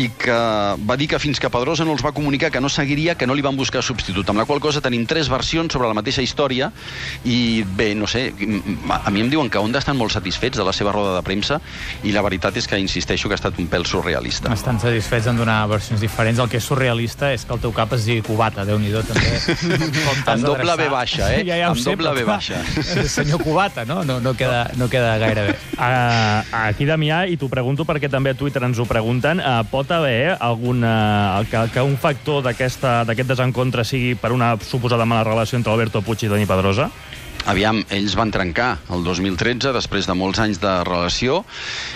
i 0.00 0.08
que 0.18 0.38
va 0.86 0.96
dir 1.00 1.08
que 1.10 1.20
fins 1.22 1.40
que 1.40 1.50
Pedrosa 1.52 1.86
no 1.86 1.94
els 1.96 2.04
va 2.04 2.14
comunicar 2.16 2.50
que 2.52 2.62
no 2.62 2.68
seguiria, 2.68 3.16
que 3.18 3.26
no 3.26 3.34
li 3.34 3.44
van 3.44 3.56
buscar 3.56 3.82
substitut. 3.82 4.28
Amb 4.30 4.42
la 4.42 4.46
qual 4.48 4.60
cosa 4.60 4.82
tenim 4.84 5.06
tres 5.06 5.30
versions 5.32 5.72
sobre 5.72 5.88
la 5.88 5.96
mateixa 5.96 6.22
història 6.24 6.70
i 7.24 7.64
bé, 7.76 7.92
no 7.98 8.06
sé, 8.10 8.26
a 8.90 9.10
mi 9.10 9.24
em 9.24 9.30
diuen 9.32 9.50
que 9.50 9.58
Honda 9.58 9.82
estan 9.82 9.98
molt 9.98 10.14
satisfets 10.14 10.58
de 10.58 10.66
la 10.66 10.72
seva 10.76 10.92
roda 10.94 11.16
de 11.16 11.24
premsa 11.26 11.60
i 12.04 12.14
la 12.14 12.22
veritat 12.24 12.56
és 12.60 12.68
que 12.70 12.78
insisteixo 12.80 13.28
que 13.28 13.36
ha 13.36 13.40
estat 13.40 13.58
un 13.58 13.68
pèl 13.70 13.86
surrealista. 13.88 14.52
Estan 14.54 14.78
satisfets 14.82 15.28
en 15.30 15.40
donar 15.40 15.62
versions 15.70 16.00
diferents. 16.02 16.40
El 16.40 16.50
que 16.52 16.60
és 16.60 16.68
surrealista 16.68 17.32
és 17.34 17.44
que 17.44 17.54
el 17.56 17.62
teu 17.62 17.74
cap 17.74 17.92
es 17.96 18.06
digui 18.08 18.22
Cubata, 18.24 18.64
déu 18.68 18.78
nhi 18.80 18.92
també. 18.94 19.34
Amb 20.34 20.44
doble. 20.46 20.76
B 20.78 20.88
baixa, 20.90 21.32
eh? 21.34 21.42
Ja, 21.48 21.58
ja 21.58 21.70
Amb 21.72 21.80
sé, 21.80 21.90
doble 21.90 22.14
B 22.14 22.24
baixa. 22.28 22.62
Senyor 23.10 23.42
Cubata, 23.42 23.84
no? 23.84 24.02
No, 24.06 24.20
no, 24.22 24.34
queda, 24.38 24.70
no 24.78 24.88
queda 24.88 25.16
gaire 25.18 25.48
bé. 25.50 25.56
Uh, 25.74 26.40
aquí, 26.68 26.86
Damià, 26.86 27.24
i 27.26 27.36
t'ho 27.40 27.50
pregunto 27.50 27.73
perquè 27.82 28.06
també 28.06 28.30
a 28.30 28.38
Twitter 28.38 28.62
ens 28.62 28.78
ho 28.78 28.86
pregunten, 28.86 29.42
uh, 29.42 29.64
pot 29.66 29.90
haver 29.90 30.36
algun, 30.38 30.86
uh, 30.86 31.42
que, 31.50 31.64
que 31.74 31.82
un 31.82 31.98
factor 31.98 32.46
d'aquest 32.46 33.26
desencontre 33.26 33.82
sigui 33.82 34.14
per 34.14 34.30
una 34.30 34.54
suposada 34.62 35.02
mala 35.02 35.26
relació 35.26 35.58
entre 35.58 35.74
Alberto 35.74 36.04
Puig 36.06 36.22
i 36.22 36.30
Dani 36.30 36.46
Pedrosa? 36.46 36.92
Aviam, 37.50 37.82
ells 37.92 38.14
van 38.16 38.30
trencar 38.32 38.78
el 38.94 39.02
2013, 39.04 39.74
després 39.74 40.06
de 40.08 40.14
molts 40.16 40.38
anys 40.40 40.62
de 40.62 40.70
relació. 40.86 41.42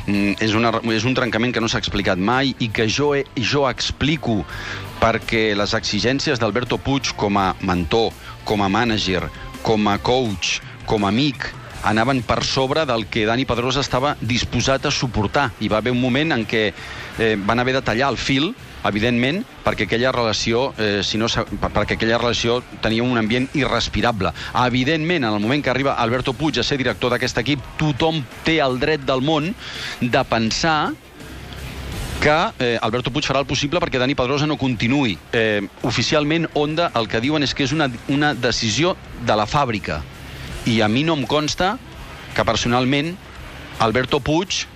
Mm, 0.04 0.34
és, 0.44 0.52
una, 0.58 0.74
és 0.92 1.06
un 1.08 1.14
trencament 1.16 1.54
que 1.54 1.62
no 1.62 1.70
s'ha 1.70 1.80
explicat 1.80 2.18
mai 2.20 2.52
i 2.58 2.68
que 2.68 2.84
jo, 2.90 3.14
he, 3.16 3.22
jo 3.38 3.62
explico 3.70 4.42
perquè 4.98 5.54
les 5.56 5.72
exigències 5.78 6.42
d'Alberto 6.42 6.76
Puig 6.82 7.14
com 7.16 7.38
a 7.40 7.52
mentor, 7.62 8.10
com 8.44 8.60
a 8.60 8.68
mànager, 8.68 9.22
com 9.62 9.88
a 9.88 9.96
coach, 10.02 10.58
com 10.84 11.06
a 11.06 11.14
amic, 11.14 11.48
anaven 11.84 12.22
per 12.22 12.42
sobre 12.44 12.84
del 12.86 13.06
que 13.06 13.26
Dani 13.26 13.44
Pedrosa 13.46 13.80
estava 13.80 14.16
disposat 14.20 14.86
a 14.86 14.90
suportar. 14.90 15.50
Hi 15.60 15.68
va 15.68 15.78
haver 15.78 15.92
un 15.92 16.00
moment 16.00 16.34
en 16.34 16.46
què 16.48 16.72
eh, 16.72 17.36
van 17.38 17.58
haver 17.58 17.74
de 17.78 17.82
tallar 17.82 18.10
el 18.12 18.18
fil, 18.18 18.52
evidentment, 18.88 19.42
perquè 19.64 19.86
aquella 19.86 20.12
relació, 20.14 20.72
eh, 20.78 21.02
si 21.04 21.18
no, 21.18 21.26
perquè 21.28 21.96
aquella 21.96 22.18
relació 22.18 22.60
tenia 22.82 23.02
un 23.02 23.18
ambient 23.18 23.48
irrespirable. 23.54 24.32
Evidentment, 24.66 25.24
en 25.24 25.34
el 25.34 25.40
moment 25.40 25.64
que 25.64 25.70
arriba 25.70 25.94
Alberto 25.94 26.32
Puig 26.32 26.58
a 26.58 26.64
ser 26.66 26.78
director 26.78 27.12
d'aquest 27.12 27.42
equip, 27.44 27.64
tothom 27.78 28.22
té 28.44 28.58
el 28.64 28.78
dret 28.80 29.04
del 29.06 29.22
món 29.22 29.52
de 30.00 30.24
pensar 30.28 30.92
que 32.18 32.38
eh, 32.58 32.78
Alberto 32.82 33.12
Puig 33.14 33.26
farà 33.26 33.38
el 33.44 33.46
possible 33.46 33.78
perquè 33.78 34.00
Dani 34.00 34.16
Pedrosa 34.18 34.46
no 34.46 34.58
continuï. 34.58 35.16
Eh, 35.32 35.62
oficialment, 35.86 36.48
Honda 36.54 36.90
el 36.98 37.06
que 37.08 37.22
diuen 37.22 37.46
és 37.46 37.54
que 37.54 37.66
és 37.66 37.74
una, 37.74 37.86
una 38.10 38.34
decisió 38.34 38.96
de 39.22 39.36
la 39.38 39.46
fàbrica. 39.46 40.02
I 40.68 40.82
a 40.84 40.88
mi 40.88 41.00
no 41.00 41.14
em 41.16 41.24
consta 41.24 41.78
que 42.36 42.44
personalment 42.44 43.14
Alberto 43.80 44.20
Puig 44.20 44.66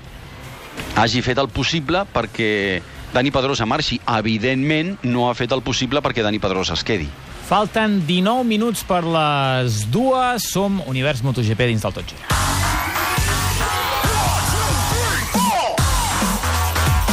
hagi 0.97 1.21
fet 1.21 1.37
el 1.43 1.51
possible 1.53 2.07
perquè 2.15 2.81
Dani 3.13 3.29
Pedrosa 3.35 3.67
marxi. 3.69 4.01
Evidentment, 4.09 4.97
no 5.05 5.29
ha 5.29 5.35
fet 5.37 5.53
el 5.53 5.61
possible 5.61 6.01
perquè 6.01 6.25
Dani 6.25 6.41
Pedrosa 6.41 6.79
es 6.79 6.85
quedi. 6.87 7.11
Falten 7.45 8.01
19 8.09 8.49
minuts 8.49 8.87
per 8.89 9.03
les 9.05 9.83
dues. 9.93 10.49
Som 10.49 10.81
Univers 10.89 11.21
MotoGP 11.27 11.69
dins 11.75 11.85
del 11.85 12.01
Tot 12.01 12.09
Gira. 12.09 12.42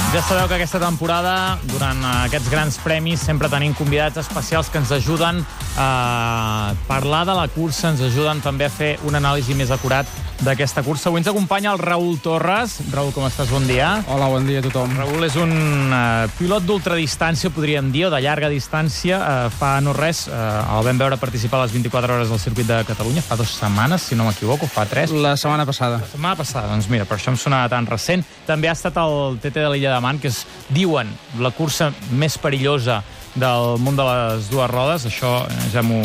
Ja 0.10 0.24
sabeu 0.26 0.48
que 0.50 0.56
aquesta 0.58 0.80
temporada, 0.82 1.60
durant 1.70 2.00
aquests 2.26 2.50
grans 2.50 2.80
premis, 2.82 3.22
sempre 3.22 3.46
tenim 3.46 3.76
convidats 3.78 4.18
especials 4.18 4.72
que 4.74 4.80
ens 4.82 4.90
ajuden 4.90 5.44
a 5.78 6.74
parlar 6.88 7.28
de 7.30 7.36
la 7.38 7.46
cursa, 7.54 7.92
ens 7.92 8.02
ajuden 8.02 8.42
també 8.42 8.66
a 8.66 8.72
fer 8.74 8.96
un 9.06 9.20
anàlisi 9.20 9.54
més 9.54 9.70
acurat 9.70 10.10
d'aquesta 10.46 10.84
cursa. 10.86 11.10
Avui 11.10 11.20
ens 11.20 11.28
acompanya 11.28 11.74
el 11.74 11.80
Raül 11.82 12.18
Torres. 12.24 12.78
Raül, 12.94 13.12
com 13.16 13.26
estàs? 13.28 13.50
Bon 13.52 13.66
dia. 13.68 14.00
Hola, 14.08 14.30
bon 14.32 14.48
dia 14.48 14.62
a 14.62 14.66
tothom. 14.66 14.94
Raül 14.98 15.26
és 15.28 15.36
un 15.40 15.52
uh, 15.92 16.30
pilot 16.38 16.66
d'ultradistància, 16.68 17.52
podríem 17.54 17.92
dir, 17.92 18.06
o 18.08 18.12
de 18.14 18.22
llarga 18.24 18.52
distància. 18.52 19.20
Uh, 19.20 19.52
fa 19.52 19.76
no 19.84 19.94
res, 19.98 20.26
uh, 20.32 20.64
el 20.78 20.88
vam 20.88 21.02
veure 21.02 21.20
participar 21.20 21.60
a 21.60 21.68
les 21.68 21.76
24 21.76 22.16
hores 22.16 22.32
del 22.32 22.42
circuit 22.42 22.70
de 22.70 22.80
Catalunya, 22.88 23.24
fa 23.26 23.38
dues 23.40 23.58
setmanes, 23.60 24.08
si 24.08 24.18
no 24.20 24.30
m'equivoco, 24.30 24.70
fa 24.72 24.88
tres. 24.90 25.12
La 25.12 25.36
setmana 25.40 25.68
passada. 25.68 26.00
La 26.04 26.12
setmana 26.14 26.40
passada, 26.40 26.72
doncs 26.72 26.90
mira, 26.92 27.08
per 27.10 27.20
això 27.20 27.34
em 27.34 27.40
sonava 27.40 27.70
tan 27.72 27.90
recent. 27.90 28.26
També 28.48 28.72
ha 28.72 28.78
estat 28.78 28.98
el 29.04 29.40
TT 29.44 29.56
de 29.60 29.70
l'Illa 29.74 29.96
de 29.98 30.02
Man, 30.06 30.24
que 30.24 30.32
és, 30.32 30.46
diuen, 30.72 31.12
la 31.44 31.52
cursa 31.56 31.92
més 32.16 32.40
perillosa 32.40 33.02
del 33.36 33.78
món 33.84 33.98
de 34.00 34.06
les 34.08 34.50
dues 34.50 34.72
rodes. 34.72 35.06
Això 35.10 35.44
ja 35.74 35.84
m'ho 35.86 36.02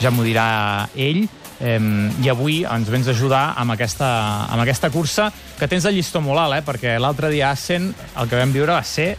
ja 0.00 0.12
dirà 0.24 0.46
ell. 0.96 1.26
Eh, 1.64 1.80
I 2.24 2.28
avui 2.28 2.62
ens 2.68 2.90
vens 2.92 3.08
a 3.08 3.14
ajudar 3.16 3.44
amb 3.56 3.72
aquesta, 3.72 4.08
amb 4.52 4.60
aquesta 4.62 4.90
cursa 4.92 5.30
que 5.58 5.68
tens 5.70 5.86
el 5.88 5.96
llistó 5.96 6.20
molt 6.20 6.42
alt, 6.42 6.60
eh? 6.60 6.64
perquè 6.66 6.98
l'altre 7.00 7.32
dia 7.32 7.48
a 7.48 7.56
Assen 7.56 7.88
el 7.90 8.28
que 8.28 8.36
vam 8.36 8.52
viure 8.52 8.76
va 8.76 8.84
ser 8.84 9.14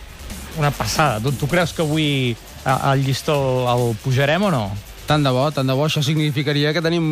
una 0.59 0.71
passada. 0.71 1.19
Tu, 1.19 1.33
tu 1.35 1.49
creus 1.49 1.73
que 1.73 1.83
avui 1.83 2.35
el 2.65 3.05
llistó 3.05 3.35
el, 3.35 3.71
el 3.73 3.95
pujarem 4.03 4.45
o 4.45 4.51
no? 4.53 4.67
Tant 5.05 5.21
de 5.21 5.29
bo, 5.29 5.43
tant 5.53 5.67
de 5.69 5.73
bo. 5.77 5.85
Això 5.85 6.01
significaria 6.01 6.71
que 6.73 6.81
tenim 6.81 7.05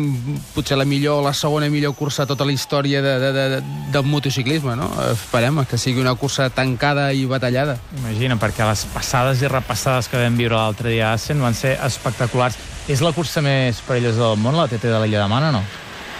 potser 0.54 0.74
la 0.74 0.86
millor, 0.88 1.20
la 1.22 1.30
segona 1.36 1.68
millor 1.70 1.94
cursa 1.94 2.24
a 2.24 2.26
tota 2.26 2.46
la 2.46 2.50
història 2.50 3.02
de, 3.04 3.12
de, 3.22 3.30
de, 3.36 3.60
del 3.94 4.06
motociclisme, 4.10 4.74
no? 4.74 4.88
Esperem 5.12 5.60
que 5.70 5.78
sigui 5.78 6.02
una 6.02 6.16
cursa 6.18 6.48
tancada 6.50 7.12
i 7.14 7.22
batallada. 7.30 7.76
Imagina, 8.00 8.38
perquè 8.40 8.66
les 8.66 8.82
passades 8.90 9.44
i 9.44 9.50
repassades 9.50 10.10
que 10.10 10.18
vam 10.18 10.34
viure 10.38 10.58
l'altre 10.58 10.90
dia 10.90 11.12
a 11.12 11.20
Assen 11.20 11.42
van 11.42 11.54
ser 11.54 11.76
espectaculars. 11.86 12.58
És 12.84 13.00
la 13.00 13.14
cursa 13.16 13.40
més 13.40 13.78
perillosa 13.86 14.26
del 14.26 14.42
món, 14.44 14.58
la 14.58 14.68
TT 14.68 14.90
de 14.92 15.00
l'Illa 15.00 15.22
de 15.22 15.28
Man, 15.32 15.48
no? 15.56 15.64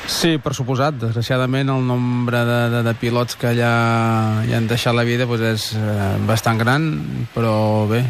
Sí, 0.09 0.37
per 0.37 0.53
suposat. 0.53 0.97
Desgraciadament, 1.01 1.71
el 1.73 1.85
nombre 1.85 2.43
de, 2.45 2.59
de, 2.73 2.81
de 2.85 2.93
pilots 3.01 3.39
que 3.41 3.51
allà 3.55 3.71
hi 4.45 4.53
han 4.57 4.69
deixat 4.69 4.97
la 4.97 5.05
vida 5.05 5.25
doncs 5.29 5.45
és 5.49 5.65
eh, 5.81 6.09
bastant 6.29 6.61
gran, 6.61 6.87
però 7.33 7.85
bé, 7.89 8.03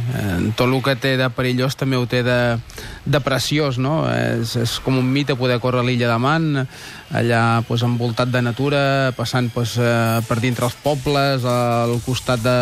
tot 0.59 0.67
el 0.67 0.75
que 0.83 0.97
té 0.99 1.15
de 1.19 1.29
perillós 1.35 1.79
també 1.79 1.99
ho 1.99 2.07
té 2.11 2.25
de, 2.27 2.39
de 3.07 3.23
preciós, 3.23 3.79
no? 3.79 4.05
És, 4.11 4.57
és 4.59 4.77
com 4.83 4.99
un 4.99 5.07
mite 5.07 5.39
poder 5.39 5.61
córrer 5.63 5.85
a 5.85 5.87
l'illa 5.87 6.11
de 6.11 6.19
Man, 6.19 6.51
allà 7.15 7.43
doncs, 7.63 7.87
envoltat 7.87 8.31
de 8.35 8.43
natura, 8.43 8.85
passant 9.19 9.53
doncs, 9.55 9.79
eh, 9.79 10.23
per 10.27 10.39
dintre 10.43 10.67
els 10.71 10.79
pobles, 10.83 11.47
al 11.47 11.99
costat 12.07 12.43
de, 12.43 12.59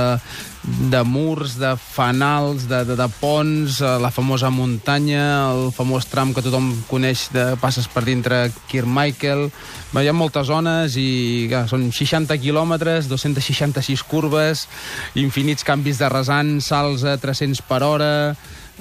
de 0.62 1.02
murs, 1.02 1.56
de 1.58 1.76
fanals, 1.76 2.68
de, 2.70 2.84
de, 2.84 2.96
de 2.96 3.08
ponts, 3.20 3.80
eh, 3.80 3.98
la 3.98 4.10
famosa 4.14 4.50
muntanya, 4.50 5.50
el 5.50 5.72
famós 5.74 6.06
tram 6.06 6.30
que 6.34 6.44
tothom 6.44 6.70
coneix, 6.86 7.26
de, 7.34 7.52
passes 7.62 7.88
per 7.90 8.04
dintre 8.06 8.46
Kirkmichael... 8.70 9.48
Bé, 9.92 10.06
Hi 10.06 10.08
ha 10.08 10.14
moltes 10.16 10.46
zones 10.48 10.94
i 10.96 11.50
clar, 11.50 11.66
són 11.68 11.90
60 11.92 12.38
quilòmetres, 12.40 13.10
266 13.10 14.00
curves, 14.08 14.64
infinits 15.20 15.66
canvis 15.68 16.00
de 16.00 16.08
rasant, 16.08 16.56
salts 16.64 17.04
a 17.04 17.18
300 17.20 17.62
per 17.68 17.82
hora... 17.86 18.12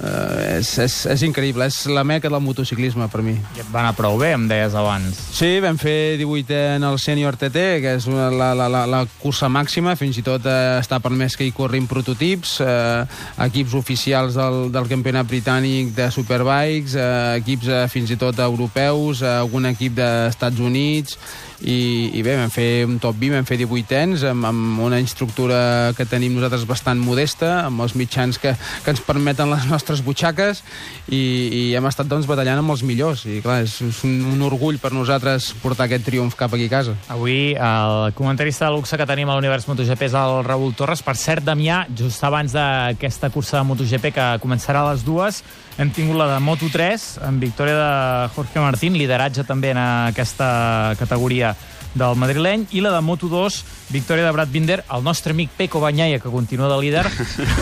Eh, 0.01 0.58
és, 0.58 0.70
és, 0.81 0.93
és 1.13 1.24
increïble, 1.27 1.67
és 1.70 1.84
la 1.93 2.01
meca 2.08 2.29
del 2.31 2.41
motociclisme 2.41 3.05
per 3.12 3.22
mi. 3.25 3.36
I 3.38 3.62
et 3.62 3.67
va 3.70 3.84
anar 3.84 3.93
prou 3.98 4.17
bé, 4.17 4.31
em 4.34 4.48
deies 4.50 4.74
abans. 4.77 5.20
Sí, 5.38 5.60
vam 5.62 5.77
fer 5.77 6.17
18 6.17 6.58
en 6.77 6.88
el 6.88 6.98
Senior 7.01 7.38
TT, 7.38 7.65
que 7.84 7.93
és 8.00 8.08
una, 8.10 8.31
la, 8.34 8.51
la, 8.58 8.70
la, 8.72 8.86
la 8.89 9.03
cursa 9.22 9.50
màxima, 9.51 9.93
fins 10.00 10.17
i 10.17 10.25
tot 10.25 10.48
eh, 10.50 10.79
està 10.81 10.98
permès 11.03 11.38
que 11.38 11.46
hi 11.46 11.53
corrin 11.53 11.86
prototips, 11.91 12.58
eh, 12.65 13.05
equips 13.46 13.77
oficials 13.77 14.39
del, 14.39 14.63
del 14.74 14.89
campionat 14.89 15.29
britànic 15.29 15.93
de 15.98 16.10
Superbikes, 16.13 16.98
eh, 16.98 17.38
equips 17.43 17.70
eh, 17.70 17.86
fins 17.91 18.15
i 18.15 18.17
tot 18.22 18.41
europeus, 18.41 19.22
eh, 19.22 19.38
algun 19.43 19.70
equip 19.70 20.00
d'Estats 20.01 20.65
Units, 20.65 21.20
i, 21.62 22.10
i 22.18 22.22
bé, 22.25 22.36
vam 22.39 22.50
fer 22.53 22.86
un 22.88 22.98
top 23.01 23.18
20, 23.22 23.36
vam 23.38 23.48
fer 23.48 23.58
18 23.62 23.98
anys, 24.00 24.25
amb, 24.32 24.48
amb 24.50 24.82
una 24.82 25.00
instructura 25.01 25.94
que 25.98 26.08
tenim 26.10 26.34
nosaltres 26.36 26.65
bastant 26.70 27.01
modesta, 27.01 27.68
amb 27.68 27.84
els 27.86 27.94
mitjans 27.98 28.39
que, 28.41 28.56
que 28.56 28.94
ens 28.94 29.03
permeten 29.06 29.51
les 29.51 29.68
nostres 29.70 30.01
butxaques, 30.06 30.63
i, 31.10 31.22
i 31.22 31.62
hem 31.77 31.88
estat 31.89 32.10
doncs, 32.10 32.30
batallant 32.30 32.63
amb 32.63 32.74
els 32.74 32.86
millors, 32.88 33.25
i 33.30 33.41
clar, 33.46 33.62
és, 33.68 33.77
és 33.86 34.01
un, 34.08 34.18
un 34.34 34.41
orgull 34.48 34.82
per 34.82 34.94
nosaltres 34.96 35.51
portar 35.62 35.86
aquest 35.88 36.08
triomf 36.10 36.38
cap 36.39 36.53
aquí 36.58 36.65
a 36.70 36.74
casa. 36.74 36.98
Avui 37.13 37.53
el 37.53 38.13
comentarista 38.18 38.68
de 38.68 38.75
luxe 38.75 38.98
que 38.98 39.10
tenim 39.10 39.30
a 39.30 39.38
l'Univers 39.38 39.68
MotoGP 39.70 40.08
és 40.10 40.18
el 40.18 40.41
Raül 40.48 40.74
Torres. 40.77 41.03
Per 41.06 41.18
cert, 41.20 41.46
Damià, 41.46 41.84
just 41.98 42.24
abans 42.25 42.56
d'aquesta 42.58 43.30
cursa 43.34 43.60
de 43.60 43.68
MotoGP 43.70 44.13
que 44.15 44.30
començarà 44.41 44.82
a 44.82 44.94
les 44.94 45.06
dues, 45.06 45.44
hem 45.77 45.91
tingut 45.95 46.17
la 46.19 46.27
de 46.33 46.39
Moto3, 46.43 47.05
amb 47.27 47.43
victòria 47.43 47.75
de 47.77 47.91
Jorge 48.35 48.63
Martín, 48.63 48.97
lideratge 48.99 49.45
també 49.47 49.71
en 49.71 49.79
aquesta 49.81 50.95
categoria 50.99 51.53
del 51.93 52.15
madrileny, 52.15 52.67
i 52.71 52.81
la 52.83 52.93
de 52.95 53.01
Moto2, 53.03 53.62
victòria 53.91 54.25
de 54.25 54.33
Brad 54.36 54.51
Binder, 54.51 54.79
el 54.93 55.03
nostre 55.03 55.36
amic 55.36 55.51
Peco 55.57 55.81
Banyaia, 55.83 56.19
que 56.19 56.31
continua 56.31 56.69
de 56.71 56.79
líder. 56.81 57.05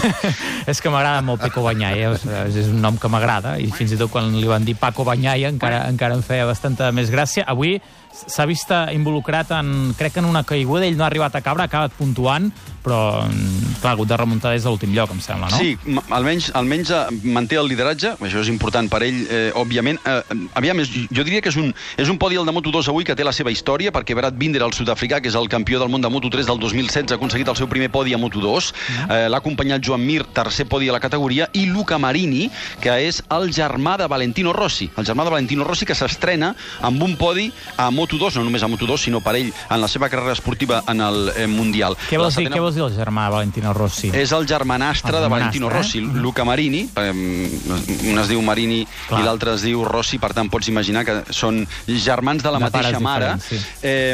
és 0.72 0.82
que 0.82 0.92
m'agrada 0.94 1.24
molt 1.26 1.42
Peco 1.42 1.64
Banyaia, 1.66 2.14
sigui, 2.20 2.44
és 2.62 2.70
un 2.70 2.82
nom 2.84 2.98
que 3.00 3.10
m'agrada, 3.12 3.58
i 3.58 3.72
fins 3.74 3.96
i 3.96 4.00
tot 4.00 4.12
quan 4.14 4.30
li 4.36 4.50
van 4.50 4.68
dir 4.68 4.78
Paco 4.80 5.06
Banyaia 5.08 5.50
encara, 5.50 5.86
encara 5.90 6.18
em 6.18 6.26
feia 6.26 6.50
bastanta 6.50 6.92
més 6.96 7.10
gràcia. 7.14 7.48
Avui 7.50 7.80
s'ha 8.10 8.46
vist 8.50 8.72
eh, 8.74 8.90
involucrat 8.96 9.52
en, 9.56 9.94
crec 9.98 10.16
que 10.16 10.24
en 10.24 10.28
una 10.30 10.44
caiguda, 10.44 10.86
ell 10.88 10.98
no 10.98 11.06
ha 11.06 11.10
arribat 11.10 11.36
a 11.38 11.44
caure, 11.46 11.64
ha 11.64 11.70
acabat 11.70 11.94
puntuant, 11.98 12.50
però, 12.84 13.24
mm, 13.26 13.80
clar, 13.82 13.92
ha 13.92 13.96
hagut 13.98 14.10
de 14.10 14.18
remuntar 14.18 14.54
des 14.54 14.64
de 14.64 14.72
l'últim 14.72 14.94
lloc, 14.96 15.12
em 15.14 15.22
sembla, 15.24 15.50
no? 15.52 15.60
Sí, 15.60 15.78
almenys, 16.16 16.50
almenys 16.58 16.94
eh, 16.96 17.04
manté 17.24 17.60
el 17.62 17.70
lideratge, 17.70 18.16
això 18.18 18.44
és 18.44 18.52
important 18.52 18.90
per 18.92 19.04
ell, 19.06 19.22
eh, 19.30 19.50
òbviament. 19.60 20.00
Eh, 20.06 20.20
aviam, 20.60 20.82
és, 20.84 20.92
jo 21.10 21.26
diria 21.28 21.42
que 21.46 21.54
és 21.54 21.60
un, 21.60 21.74
és 21.98 22.10
un 22.10 22.18
podi 22.22 22.40
el 22.40 22.48
de 22.50 22.56
Moto2 22.56 22.90
avui 22.90 23.08
que 23.08 23.16
té 23.16 23.28
la 23.28 23.36
seva 23.36 23.54
història, 23.54 23.94
perquè 23.96 24.18
Brad 24.20 24.34
Binder, 24.36 24.62
el 24.66 24.74
sud-africà, 24.76 25.22
que 25.24 25.30
és 25.32 25.36
el 25.40 25.48
campió 25.48 25.80
del 25.80 25.88
món 25.90 26.02
de 26.04 26.10
Moto3 26.12 26.44
del 26.44 26.60
2016, 26.60 27.12
ha 27.14 27.16
aconseguit 27.16 27.48
el 27.48 27.56
seu 27.56 27.70
primer 27.72 27.88
podi 27.94 28.14
a 28.14 28.20
Moto2. 28.20 28.72
Eh, 29.10 29.30
L'ha 29.32 29.38
acompanyat 29.40 29.82
Joan 29.86 30.04
Mir, 30.06 30.26
tercer 30.36 30.66
podi 30.68 30.90
a 30.90 30.96
la 30.96 31.00
categoria, 31.00 31.48
i 31.54 31.66
Luca 31.72 31.98
Marini, 31.98 32.50
que 32.82 32.92
és 33.08 33.22
el 33.32 33.50
germà 33.56 33.96
de 34.02 34.08
Valentino 34.12 34.52
Rossi. 34.54 34.90
El 34.98 35.06
germà 35.08 35.24
de 35.24 35.32
Valentino 35.32 35.64
Rossi 35.64 35.86
que 35.88 35.96
s'estrena 35.96 36.54
amb 36.82 37.02
un 37.04 37.16
podi 37.18 37.48
a 37.78 37.90
Moto2, 37.92 38.36
no 38.36 38.44
només 38.44 38.64
a 38.64 38.68
Moto2, 38.68 38.98
sinó 39.08 39.22
per 39.24 39.36
ell 39.40 39.54
en 39.70 39.80
la 39.82 39.88
seva 39.88 40.10
carrera 40.10 40.34
esportiva 40.36 40.84
en 40.88 41.00
el 41.02 41.32
eh, 41.38 41.48
Mundial. 41.48 41.96
Què 42.10 42.18
vols, 42.20 42.36
dir, 42.36 42.44
setena- 42.50 42.58
què 42.58 42.62
vols 42.66 42.76
dir 42.76 42.84
el 42.84 42.94
germà 42.98 43.30
de 43.30 43.36
Valentino 43.38 43.74
Rossi? 43.74 44.12
és 44.14 44.32
el 44.36 44.46
germanastre 44.48 45.16
El 45.16 45.24
de 45.24 45.30
Valentino 45.30 45.68
germanastre, 45.70 46.02
Rossi, 46.02 46.18
eh? 46.18 46.22
Luca 46.22 46.44
Marini. 46.46 46.90
eh, 46.96 48.10
Un 48.10 48.20
es 48.20 48.28
diu 48.28 48.42
Marini 48.42 48.86
Clar. 49.08 49.22
i 49.22 49.24
l'altre 49.24 49.54
es 49.56 49.62
diu 49.64 49.84
Rossi, 49.86 50.18
per 50.20 50.34
tant 50.34 50.50
pots 50.50 50.68
imaginar 50.68 51.06
que 51.06 51.22
són 51.32 51.66
germans 51.88 52.44
de 52.44 52.52
la 52.52 52.58
De 52.60 52.64
mateixa 52.66 53.00
mare. 53.00 53.36
sí. 53.42 53.58
Eh, 53.82 54.09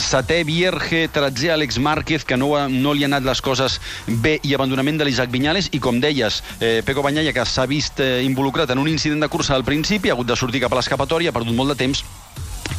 setè, 0.00 0.42
Vierge, 0.48 1.06
tretzè, 1.12 1.52
Àlex 1.54 1.78
Márquez, 1.82 2.24
que 2.24 2.38
no, 2.38 2.52
no 2.68 2.94
li 2.94 3.04
han 3.06 3.12
anat 3.12 3.28
les 3.28 3.42
coses 3.44 3.78
bé, 4.06 4.38
i 4.42 4.54
abandonament 4.56 5.00
de 5.00 5.08
l'Isaac 5.08 5.32
Viñales, 5.32 5.70
i 5.72 5.80
com 5.82 6.00
deies, 6.00 6.42
eh, 6.60 6.80
Peco 6.86 7.04
Banyalla, 7.04 7.34
que 7.36 7.46
s'ha 7.48 7.66
vist 7.70 8.00
eh, 8.00 8.22
involucrat 8.26 8.70
en 8.70 8.82
un 8.82 8.90
incident 8.90 9.22
de 9.22 9.30
cursa 9.32 9.54
al 9.56 9.64
principi, 9.64 10.10
ha 10.10 10.16
hagut 10.16 10.30
de 10.30 10.36
sortir 10.36 10.62
cap 10.64 10.72
a 10.72 10.80
l'escapatòria, 10.80 11.30
ha 11.30 11.38
perdut 11.38 11.56
molt 11.56 11.74
de 11.74 11.80
temps, 11.84 12.04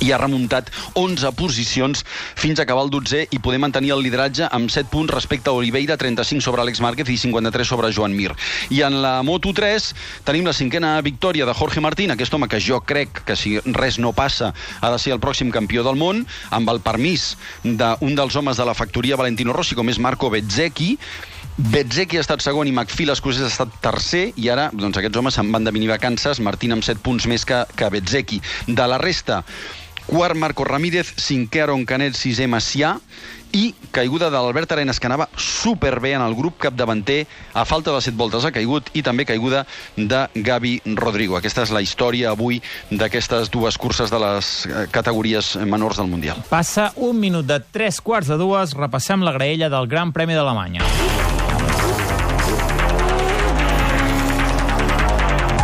i 0.03 0.11
ha 0.11 0.19
remuntat 0.19 0.69
11 0.99 1.31
posicions 1.39 2.03
fins 2.35 2.59
a 2.59 2.65
acabar 2.67 2.83
el 2.85 2.91
12è 2.91 3.25
i 3.31 3.39
poder 3.43 3.61
mantenir 3.63 3.93
el 3.95 4.03
lideratge 4.03 4.49
amb 4.51 4.71
7 4.71 4.91
punts 4.91 5.13
respecte 5.13 5.49
a 5.49 5.55
Oliveira, 5.55 5.97
35 5.97 6.43
sobre 6.43 6.63
Àlex 6.63 6.83
Márquez 6.83 7.09
i 7.09 7.17
53 7.17 7.67
sobre 7.67 7.91
Joan 7.95 8.15
Mir. 8.15 8.33
I 8.69 8.83
en 8.83 8.99
la 9.03 9.15
Moto3 9.23 9.93
tenim 10.27 10.47
la 10.47 10.55
cinquena 10.55 10.95
victòria 11.01 11.47
de 11.47 11.55
Jorge 11.55 11.81
Martín, 11.81 12.11
aquest 12.11 12.33
home 12.33 12.49
que 12.51 12.61
jo 12.61 12.81
crec 12.83 13.23
que 13.27 13.37
si 13.39 13.57
res 13.65 13.99
no 13.99 14.13
passa 14.13 14.53
ha 14.81 14.91
de 14.91 14.99
ser 14.99 15.15
el 15.15 15.21
pròxim 15.23 15.51
campió 15.55 15.85
del 15.87 15.99
món, 15.99 16.25
amb 16.51 16.69
el 16.73 16.83
permís 16.83 17.33
d'un 17.63 18.17
dels 18.17 18.35
homes 18.35 18.59
de 18.59 18.67
la 18.67 18.75
factoria 18.75 19.19
Valentino 19.19 19.53
Rossi, 19.55 19.77
com 19.79 19.89
és 19.89 20.01
Marco 20.01 20.29
Bezzecchi, 20.33 20.97
Bezzecchi 21.53 22.17
ha 22.17 22.23
estat 22.23 22.41
segon 22.41 22.65
i 22.65 22.71
McPhil 22.73 23.13
Escocès 23.13 23.45
ha 23.45 23.51
estat 23.51 23.75
tercer 23.83 24.23
i 24.41 24.47
ara 24.49 24.71
doncs, 24.73 24.97
aquests 24.97 25.19
homes 25.19 25.35
se'n 25.37 25.51
van 25.53 25.67
de 25.67 25.73
minivacances, 25.75 26.41
Martín 26.41 26.73
amb 26.73 26.85
7 26.85 27.03
punts 27.05 27.27
més 27.29 27.45
que, 27.45 27.59
que 27.77 27.91
Bezzecchi. 27.93 28.39
De 28.65 28.87
la 28.89 28.97
resta, 28.97 29.43
quart 30.07 30.35
Marco 30.35 30.63
Ramírez, 30.67 31.13
cinquè 31.17 31.63
Aaron 31.63 31.85
Canet, 31.85 32.17
sisè 32.17 32.47
Macià 32.47 32.97
i 33.53 33.69
caiguda 33.93 34.31
d'Albert 34.33 34.71
Arenas, 34.73 34.99
que 34.99 35.07
anava 35.07 35.27
superbé 35.37 36.15
en 36.17 36.23
el 36.25 36.33
grup 36.35 36.57
capdavanter, 36.57 37.27
a 37.53 37.65
falta 37.69 37.93
de 37.93 38.01
7 38.01 38.17
voltes 38.17 38.45
ha 38.45 38.51
caigut, 38.51 38.89
i 38.97 39.03
també 39.05 39.27
caiguda 39.29 39.63
de 39.95 40.23
Gavi 40.33 40.79
Rodrigo. 40.97 41.37
Aquesta 41.37 41.61
és 41.67 41.73
la 41.73 41.83
història 41.85 42.33
avui 42.33 42.59
d'aquestes 42.89 43.53
dues 43.53 43.77
curses 43.77 44.09
de 44.09 44.19
les 44.25 44.51
eh, 44.65 44.87
categories 44.91 45.53
menors 45.69 46.01
del 46.01 46.09
Mundial. 46.09 46.41
Passa 46.49 46.91
un 46.97 47.21
minut 47.21 47.45
de 47.45 47.61
tres 47.61 48.01
quarts 48.01 48.33
de 48.33 48.41
dues, 48.41 48.73
repassem 48.73 49.21
la 49.21 49.37
graella 49.37 49.69
del 49.69 49.87
Gran 49.87 50.11
Premi 50.17 50.33
d'Alemanya. 50.33 50.81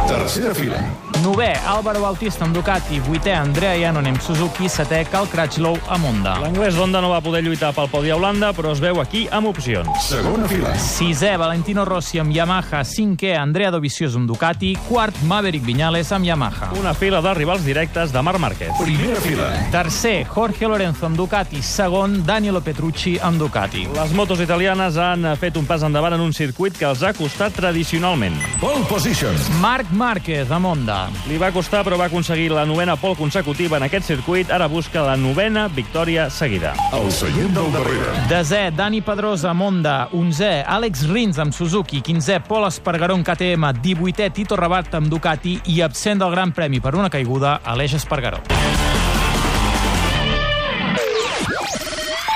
Tercera 0.10 0.53
fila. 0.53 1.09
Nové, 1.24 1.52
Álvaro 1.66 2.00
Bautista 2.02 2.46
amb 2.46 2.56
Ducati, 2.56 3.00
vuitè, 3.04 3.34
Andrea 3.36 3.74
Iannone 3.76 4.14
amb 4.14 4.22
Suzuki, 4.24 4.70
setè, 4.72 5.02
Cal 5.10 5.28
Cratchlow 5.28 5.76
amb 5.92 6.06
Honda. 6.08 6.38
L'anglès 6.40 6.78
Honda 6.80 7.02
no 7.04 7.10
va 7.12 7.20
poder 7.20 7.42
lluitar 7.44 7.74
pel 7.76 7.90
podi 7.92 8.12
a 8.14 8.16
Holanda, 8.16 8.54
però 8.56 8.72
es 8.72 8.80
veu 8.80 9.02
aquí 9.02 9.26
amb 9.32 9.50
opcions. 9.52 9.90
Segona 10.08 10.48
fila. 10.48 10.72
Sisè, 10.80 11.34
Valentino 11.38 11.84
Rossi 11.86 12.22
amb 12.22 12.32
Yamaha, 12.32 12.86
cinquè, 12.88 13.34
Andrea 13.36 13.72
Dovizioso 13.76 14.22
amb 14.22 14.30
Ducati, 14.32 14.72
quart, 14.88 15.20
Maverick 15.28 15.66
Viñales 15.66 16.14
amb 16.16 16.30
Yamaha. 16.30 16.72
Una 16.80 16.94
fila 16.94 17.20
de 17.26 17.34
rivals 17.36 17.66
directes 17.68 18.14
de 18.16 18.24
Marc 18.24 18.40
Márquez. 18.40 18.72
Primera 18.80 19.20
fila. 19.20 19.50
Tercer, 19.74 20.24
Jorge 20.30 20.72
Lorenzo 20.72 21.10
amb 21.10 21.20
Ducati, 21.20 21.62
segon, 21.62 22.22
Danilo 22.26 22.62
Petrucci 22.64 23.18
amb 23.22 23.42
Ducati. 23.44 23.90
Les 23.98 24.16
motos 24.16 24.40
italianes 24.40 24.96
han 24.96 25.28
fet 25.42 25.60
un 25.60 25.68
pas 25.68 25.84
endavant 25.84 26.16
en 26.16 26.24
un 26.24 26.34
circuit 26.34 26.78
que 26.80 26.88
els 26.88 27.04
ha 27.04 27.12
costat 27.18 27.60
tradicionalment. 27.60 28.40
Pole 28.64 28.88
position. 28.88 29.36
Marc 29.60 29.92
Márquez 29.92 30.52
amb 30.56 30.72
Honda. 30.72 31.09
Li 31.28 31.38
va 31.42 31.51
costar, 31.56 31.84
però 31.86 31.98
va 32.00 32.08
aconseguir 32.10 32.50
la 32.54 32.66
novena 32.66 32.96
pole 33.00 33.18
consecutiva 33.20 33.78
en 33.78 33.86
aquest 33.88 34.08
circuit. 34.10 34.51
Ara 34.51 34.68
busca 34.68 35.04
la 35.06 35.16
novena 35.18 35.68
victòria 35.68 36.30
seguida. 36.30 36.74
El 36.94 37.12
seient 37.12 37.54
del 37.56 37.72
darrere. 37.74 38.16
Desè, 38.32 38.63
Dani 38.75 39.01
Pedrosa 39.06 39.51
amb 39.51 39.68
Honda. 39.68 39.98
Onzè, 40.16 40.63
Àlex 40.66 41.06
Rins 41.12 41.39
amb 41.39 41.54
Suzuki. 41.54 42.01
Quinzè, 42.06 42.39
Pol 42.48 42.68
Espargaró 42.68 43.18
amb 43.20 43.28
KTM. 43.28 43.74
Divuitè, 43.84 44.32
Tito 44.32 44.58
Rabat 44.60 44.96
amb 45.00 45.12
Ducati. 45.12 45.60
I 45.75 45.82
absent 45.86 46.24
del 46.24 46.32
Gran 46.32 46.54
Premi 46.56 46.80
per 46.80 46.96
una 46.96 47.10
caiguda, 47.10 47.60
Aleix 47.64 47.98
Espargaró. 48.00 48.44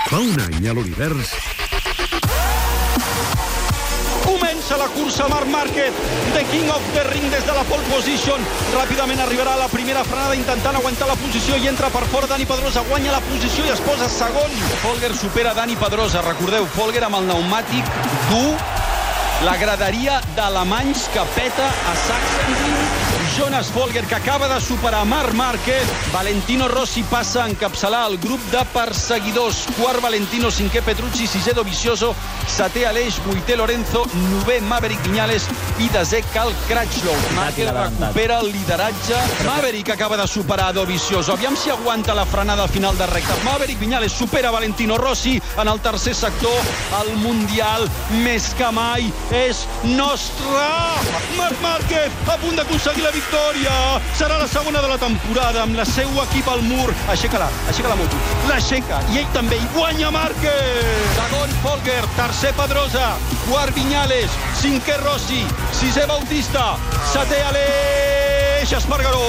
Fa 0.09 0.19
un 0.21 0.37
any 0.45 0.67
a 0.69 0.73
l'univers 0.77 1.62
Comença 4.73 4.89
la 4.89 5.01
cursa 5.03 5.27
Marc 5.27 5.47
Márquez, 5.47 5.93
The 6.33 6.43
King 6.49 6.67
of 6.69 6.81
the 6.93 7.03
Ring 7.13 7.29
des 7.29 7.45
de 7.45 7.53
la 7.53 7.61
pole 7.69 7.83
position. 7.91 8.41
Ràpidament 8.73 9.21
arribarà 9.21 9.53
a 9.53 9.59
la 9.59 9.67
primera 9.69 10.01
frenada 10.03 10.33
intentant 10.33 10.79
aguantar 10.79 11.05
la 11.11 11.17
posició 11.19 11.59
i 11.61 11.69
entra 11.69 11.91
per 11.93 12.01
fora 12.09 12.25
Dani 12.31 12.47
Pedrosa, 12.49 12.81
guanya 12.89 13.13
la 13.13 13.21
posició 13.21 13.67
i 13.67 13.73
es 13.75 13.85
posa 13.85 14.09
segon. 14.09 14.57
Folger 14.81 15.13
supera 15.13 15.53
Dani 15.53 15.77
Pedrosa, 15.77 16.25
recordeu, 16.25 16.65
Folger 16.73 17.05
amb 17.05 17.21
el 17.21 17.29
pneumàtic 17.29 17.95
dur, 18.31 18.57
la 19.45 19.57
graderia 19.61 20.21
d'alemanys 20.33 21.09
que 21.13 21.31
peta 21.37 21.69
a 21.69 21.97
Sachsenring. 22.07 23.02
Jonas 23.37 23.67
Folger, 23.71 24.05
que 24.05 24.15
acaba 24.15 24.47
de 24.47 24.61
superar 24.61 25.05
Marc 25.05 25.33
Márquez. 25.33 25.83
Valentino 26.11 26.67
Rossi 26.67 27.01
passa 27.03 27.43
a 27.43 27.49
encapçalar 27.49 28.11
el 28.11 28.17
grup 28.19 28.39
de 28.51 28.63
perseguidors. 28.73 29.63
Quart 29.77 30.01
Valentino, 30.01 30.51
cinquè 30.51 30.83
Petrucci, 30.85 31.25
sisè 31.27 31.53
Dovizioso, 31.57 32.13
setè 32.45 32.83
Aleix, 32.85 33.17
vuitè 33.25 33.55
Lorenzo, 33.55 34.03
novè 34.29 34.59
Maverick 34.61 35.01
Viñales 35.07 35.47
i 35.81 35.89
desè 35.89 36.21
Cal 36.33 36.53
Cratchlow. 36.67 37.17
Márquez 37.33 37.71
recupera 37.73 38.39
el 38.43 38.51
lideratge. 38.53 39.17
Maverick 39.47 39.89
acaba 39.89 40.17
de 40.17 40.27
superar 40.27 40.73
Dovizioso. 40.73 41.33
Aviam 41.33 41.57
si 41.57 41.71
aguanta 41.73 42.13
la 42.13 42.25
frenada 42.25 42.67
final 42.67 42.97
de 42.97 43.07
recta. 43.07 43.33
Maverick 43.43 43.79
Viñales 43.79 44.11
supera 44.11 44.51
Valentino 44.51 44.97
Rossi 44.97 45.41
en 45.57 45.67
el 45.67 45.81
tercer 45.81 46.13
sector. 46.13 46.61
El 47.01 47.15
Mundial, 47.23 47.89
més 48.21 48.51
que 48.57 48.69
mai, 48.71 49.09
és 49.31 49.65
nostre! 49.83 50.69
Marc 51.37 51.61
Márquez 51.63 52.11
a 52.29 52.37
punt 52.37 52.57
d'aconseguir 52.59 53.01
la 53.01 53.09
victòria! 53.09 53.22
Serà 54.13 54.37
la 54.37 54.47
segona 54.47 54.79
de 54.81 54.87
la 54.87 54.97
temporada 55.01 55.63
amb 55.63 55.75
la 55.75 55.83
seu 55.89 56.09
equip 56.21 56.47
al 56.47 56.61
mur. 56.67 56.91
Aixeca-la, 57.09 57.47
aixeca 57.67 57.89
la 57.89 57.97
moto. 57.97 58.19
L'aixeca 58.47 58.99
i 59.11 59.17
ell 59.19 59.31
també 59.33 59.57
hi 59.57 59.69
guanya 59.73 60.11
Márquez! 60.13 61.09
Segon 61.17 61.55
Folger, 61.63 62.05
tercer 62.15 62.53
Pedrosa, 62.59 63.09
quart 63.47 63.73
Viñales, 63.75 64.37
cinquè 64.61 64.99
Rossi, 65.01 65.41
sisè 65.79 66.05
Bautista, 66.07 66.75
setè 67.11 67.41
Aleix 67.49 68.75
Espargaró. 68.77 69.25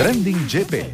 Trending 0.00 0.46
GP. 0.48 0.86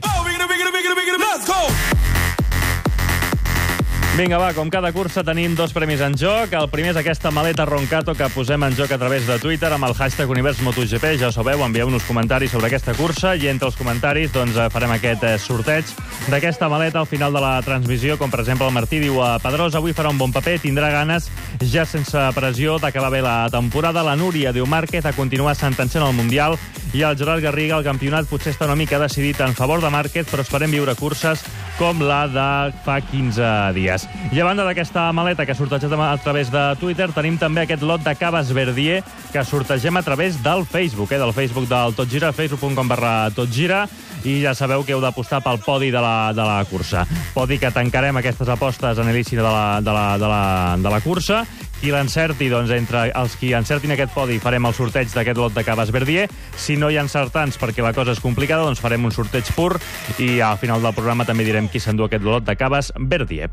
Vinga, 4.17 4.39
va, 4.41 4.55
com 4.57 4.71
cada 4.73 4.89
cursa 4.97 5.21
tenim 5.21 5.53
dos 5.53 5.75
premis 5.77 6.01
en 6.01 6.15
joc. 6.17 6.55
El 6.57 6.71
primer 6.73 6.95
és 6.95 6.97
aquesta 6.97 7.29
maleta 7.29 7.67
Roncato 7.69 8.15
que 8.17 8.31
posem 8.33 8.63
en 8.65 8.73
joc 8.73 8.95
a 8.95 8.97
través 8.97 9.27
de 9.29 9.35
Twitter 9.43 9.69
amb 9.77 9.85
el 9.85 9.93
hashtag 9.93 10.33
Univers 10.33 10.63
MotoGP. 10.65 11.19
Ja 11.21 11.29
sabeu, 11.35 11.61
envieu-nos 11.67 12.07
comentaris 12.09 12.55
sobre 12.55 12.71
aquesta 12.71 12.95
cursa 12.97 13.35
i 13.37 13.51
entre 13.53 13.69
els 13.69 13.77
comentaris 13.77 14.33
doncs, 14.33 14.57
eh, 14.57 14.71
farem 14.73 14.95
aquest 14.95 15.27
eh, 15.29 15.35
sorteig 15.37 15.93
d'aquesta 16.31 16.71
maleta 16.73 17.03
al 17.03 17.11
final 17.11 17.37
de 17.37 17.45
la 17.45 17.61
transmissió, 17.61 18.17
com 18.17 18.33
per 18.33 18.41
exemple 18.41 18.65
el 18.65 18.73
Martí 18.73 19.03
diu 19.05 19.21
a 19.21 19.35
Pedrós, 19.37 19.77
avui 19.77 19.93
farà 19.93 20.09
un 20.09 20.17
bon 20.17 20.33
paper, 20.33 20.57
tindrà 20.65 20.89
ganes, 20.97 21.29
ja 21.61 21.85
sense 21.85 22.25
pressió, 22.33 22.81
d'acabar 22.81 23.13
bé 23.13 23.21
la 23.21 23.51
temporada. 23.53 24.01
La 24.01 24.17
Núria 24.17 24.57
diu 24.57 24.65
Márquez 24.65 25.05
a 25.05 25.13
continuar 25.13 25.59
sentenciant 25.61 26.09
el 26.09 26.17
Mundial 26.17 26.57
i 26.97 27.05
el 27.05 27.21
Gerard 27.21 27.45
Garriga, 27.45 27.77
el 27.77 27.85
campionat 27.85 28.33
potser 28.33 28.57
està 28.57 28.65
una 28.65 28.81
mica 28.81 28.97
decidit 28.97 29.45
en 29.45 29.53
favor 29.53 29.85
de 29.85 29.93
Márquez, 29.93 30.25
però 30.33 30.41
esperem 30.41 30.73
viure 30.73 30.97
curses 30.97 31.45
com 31.77 32.01
la 32.01 32.25
de 32.29 32.73
fa 32.85 32.97
15 33.05 33.73
dies. 33.77 34.07
I 34.33 34.41
a 34.41 34.47
banda 34.47 34.65
d'aquesta 34.65 35.11
maleta 35.17 35.45
que 35.47 35.55
sortegem 35.55 36.01
a 36.01 36.17
través 36.23 36.51
de 36.53 36.63
Twitter, 36.81 37.11
tenim 37.13 37.37
també 37.39 37.67
aquest 37.67 37.85
lot 37.85 38.05
de 38.05 38.15
caves 38.17 38.53
Verdier 38.57 39.03
que 39.33 39.45
sortegem 39.45 39.97
a 39.97 40.03
través 40.03 40.41
del 40.43 40.65
Facebook, 40.65 41.13
eh, 41.13 41.21
del 41.21 41.35
Facebook 41.37 41.69
del 41.69 41.95
Tot 41.95 42.09
Gira, 42.09 42.33
facebook.com 42.33 42.89
barra 42.89 43.31
Tot 43.37 43.53
Gira, 43.53 43.85
i 44.25 44.41
ja 44.43 44.55
sabeu 44.57 44.83
que 44.85 44.95
heu 44.97 45.03
d'apostar 45.05 45.43
pel 45.45 45.61
podi 45.63 45.93
de 45.93 46.01
la, 46.03 46.33
de 46.35 46.43
la 46.43 46.65
cursa. 46.71 47.05
Podi 47.35 47.61
que 47.63 47.71
tancarem 47.71 48.17
aquestes 48.17 48.49
apostes 48.49 48.99
en 48.99 49.11
l'inici 49.11 49.37
de, 49.37 49.45
la, 49.45 49.81
de, 49.85 49.93
la, 49.93 50.07
de, 50.19 50.31
la, 50.33 50.43
de 50.81 50.95
la 50.97 51.01
cursa, 51.05 51.45
Qui 51.81 51.93
l'encerti, 51.93 52.49
doncs, 52.51 52.73
entre 52.73 53.07
els 53.13 53.37
qui 53.41 53.53
encertin 53.57 53.93
aquest 53.95 54.15
podi 54.15 54.39
farem 54.43 54.65
el 54.69 54.75
sorteig 54.77 55.13
d'aquest 55.13 55.41
lot 55.41 55.55
de 55.55 55.65
caves 55.67 55.93
Verdier. 55.95 56.27
Si 56.57 56.77
no 56.81 56.91
hi 56.91 56.97
ha 56.97 57.05
encertants 57.05 57.61
perquè 57.61 57.85
la 57.85 57.95
cosa 57.97 58.17
és 58.17 58.23
complicada, 58.25 58.65
doncs 58.65 58.83
farem 58.83 59.05
un 59.05 59.15
sorteig 59.15 59.51
pur 59.57 59.75
i 60.19 60.41
al 60.41 60.59
final 60.59 60.83
del 60.83 60.97
programa 60.97 61.29
també 61.29 61.45
direm 61.45 61.69
qui 61.69 61.83
s'endú 61.83 62.09
aquest 62.09 62.25
lot 62.25 62.47
de 62.49 62.57
caves 62.57 62.93
Verdier. 62.97 63.51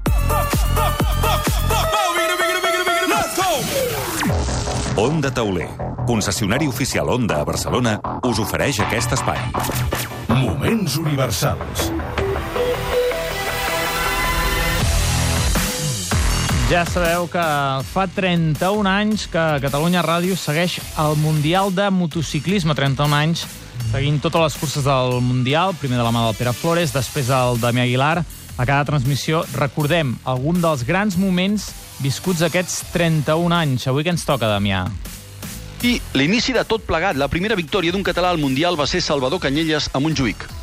Onda 4.96 5.32
Tauler, 5.34 5.68
concessionari 6.08 6.68
oficial 6.68 7.10
Onda 7.10 7.42
a 7.42 7.46
Barcelona, 7.46 7.98
us 8.24 8.40
ofereix 8.40 8.80
aquest 8.86 9.18
espai. 9.18 9.42
Moments 10.30 11.00
universals. 11.02 11.90
Ja 16.74 16.88
sabeu 16.90 17.28
que 17.30 17.42
fa 17.86 18.08
31 18.10 18.90
anys 18.90 19.28
que 19.30 19.42
Catalunya 19.62 20.02
Ràdio 20.02 20.34
segueix 20.34 20.80
el 20.98 21.14
Mundial 21.22 21.70
de 21.70 21.86
Motociclisme. 21.94 22.74
31 22.74 23.14
anys 23.14 23.44
seguint 23.92 24.18
totes 24.24 24.42
les 24.42 24.56
curses 24.58 24.88
del 24.88 25.20
Mundial, 25.22 25.76
primer 25.78 26.00
de 26.00 26.08
la 26.08 26.10
mà 26.10 26.24
del 26.26 26.34
Pere 26.40 26.50
Flores, 26.58 26.90
després 26.90 27.30
el 27.30 27.62
Damià 27.62 27.86
Aguilar. 27.86 28.24
A 28.58 28.66
cada 28.66 28.88
transmissió 28.90 29.44
recordem 29.54 30.16
algun 30.26 30.66
dels 30.66 30.82
grans 30.90 31.14
moments 31.14 31.70
viscuts 32.02 32.42
aquests 32.42 32.82
31 32.90 33.54
anys. 33.54 33.86
Avui 33.94 34.02
què 34.02 34.16
ens 34.16 34.26
toca, 34.26 34.50
Damià? 34.50 34.88
I 35.86 36.00
l'inici 36.18 36.58
de 36.58 36.66
tot 36.66 36.90
plegat, 36.90 37.22
la 37.22 37.30
primera 37.30 37.54
victòria 37.54 37.94
d'un 37.94 38.02
català 38.02 38.34
al 38.34 38.42
Mundial 38.42 38.82
va 38.82 38.90
ser 38.90 39.06
Salvador 39.06 39.46
Canyelles 39.46 39.94
a 39.94 40.02
Montjuïc. 40.02 40.63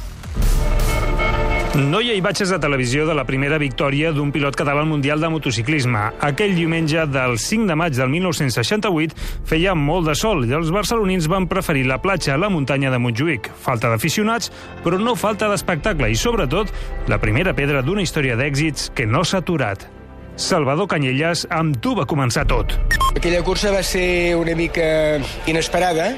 No 1.78 2.00
hi 2.02 2.08
ha 2.10 2.14
imatges 2.18 2.50
de 2.50 2.58
televisió 2.58 3.04
de 3.06 3.14
la 3.14 3.22
primera 3.22 3.54
victòria 3.62 4.10
d'un 4.10 4.32
pilot 4.34 4.56
català 4.58 4.80
al 4.82 4.88
Mundial 4.90 5.20
de 5.22 5.28
Motociclisme. 5.30 6.00
Aquell 6.26 6.56
diumenge 6.58 7.04
del 7.06 7.36
5 7.38 7.68
de 7.68 7.76
maig 7.78 7.94
del 7.94 8.10
1968 8.10 9.14
feia 9.46 9.76
molt 9.78 10.08
de 10.10 10.16
sol 10.18 10.42
i 10.48 10.56
els 10.58 10.72
barcelonins 10.74 11.28
van 11.30 11.46
preferir 11.46 11.84
la 11.86 12.00
platja 12.02 12.34
a 12.34 12.40
la 12.42 12.50
muntanya 12.50 12.90
de 12.90 12.98
Montjuïc. 12.98 13.52
Falta 13.62 13.86
d'aficionats, 13.92 14.50
però 14.82 14.98
no 14.98 15.14
falta 15.14 15.46
d'espectacle 15.52 16.10
i, 16.10 16.18
sobretot, 16.18 16.74
la 17.06 17.22
primera 17.22 17.54
pedra 17.54 17.86
d'una 17.86 18.02
història 18.02 18.34
d'èxits 18.34 18.90
que 18.90 19.06
no 19.06 19.22
s'ha 19.22 19.38
aturat. 19.38 19.86
Salvador 20.34 20.90
Canyelles, 20.90 21.46
amb 21.54 21.78
tu 21.78 21.94
va 21.94 22.02
començar 22.02 22.48
tot. 22.50 22.74
Aquella 23.14 23.46
cursa 23.46 23.70
va 23.70 23.86
ser 23.86 24.34
una 24.34 24.58
mica 24.58 25.20
inesperada. 25.46 26.16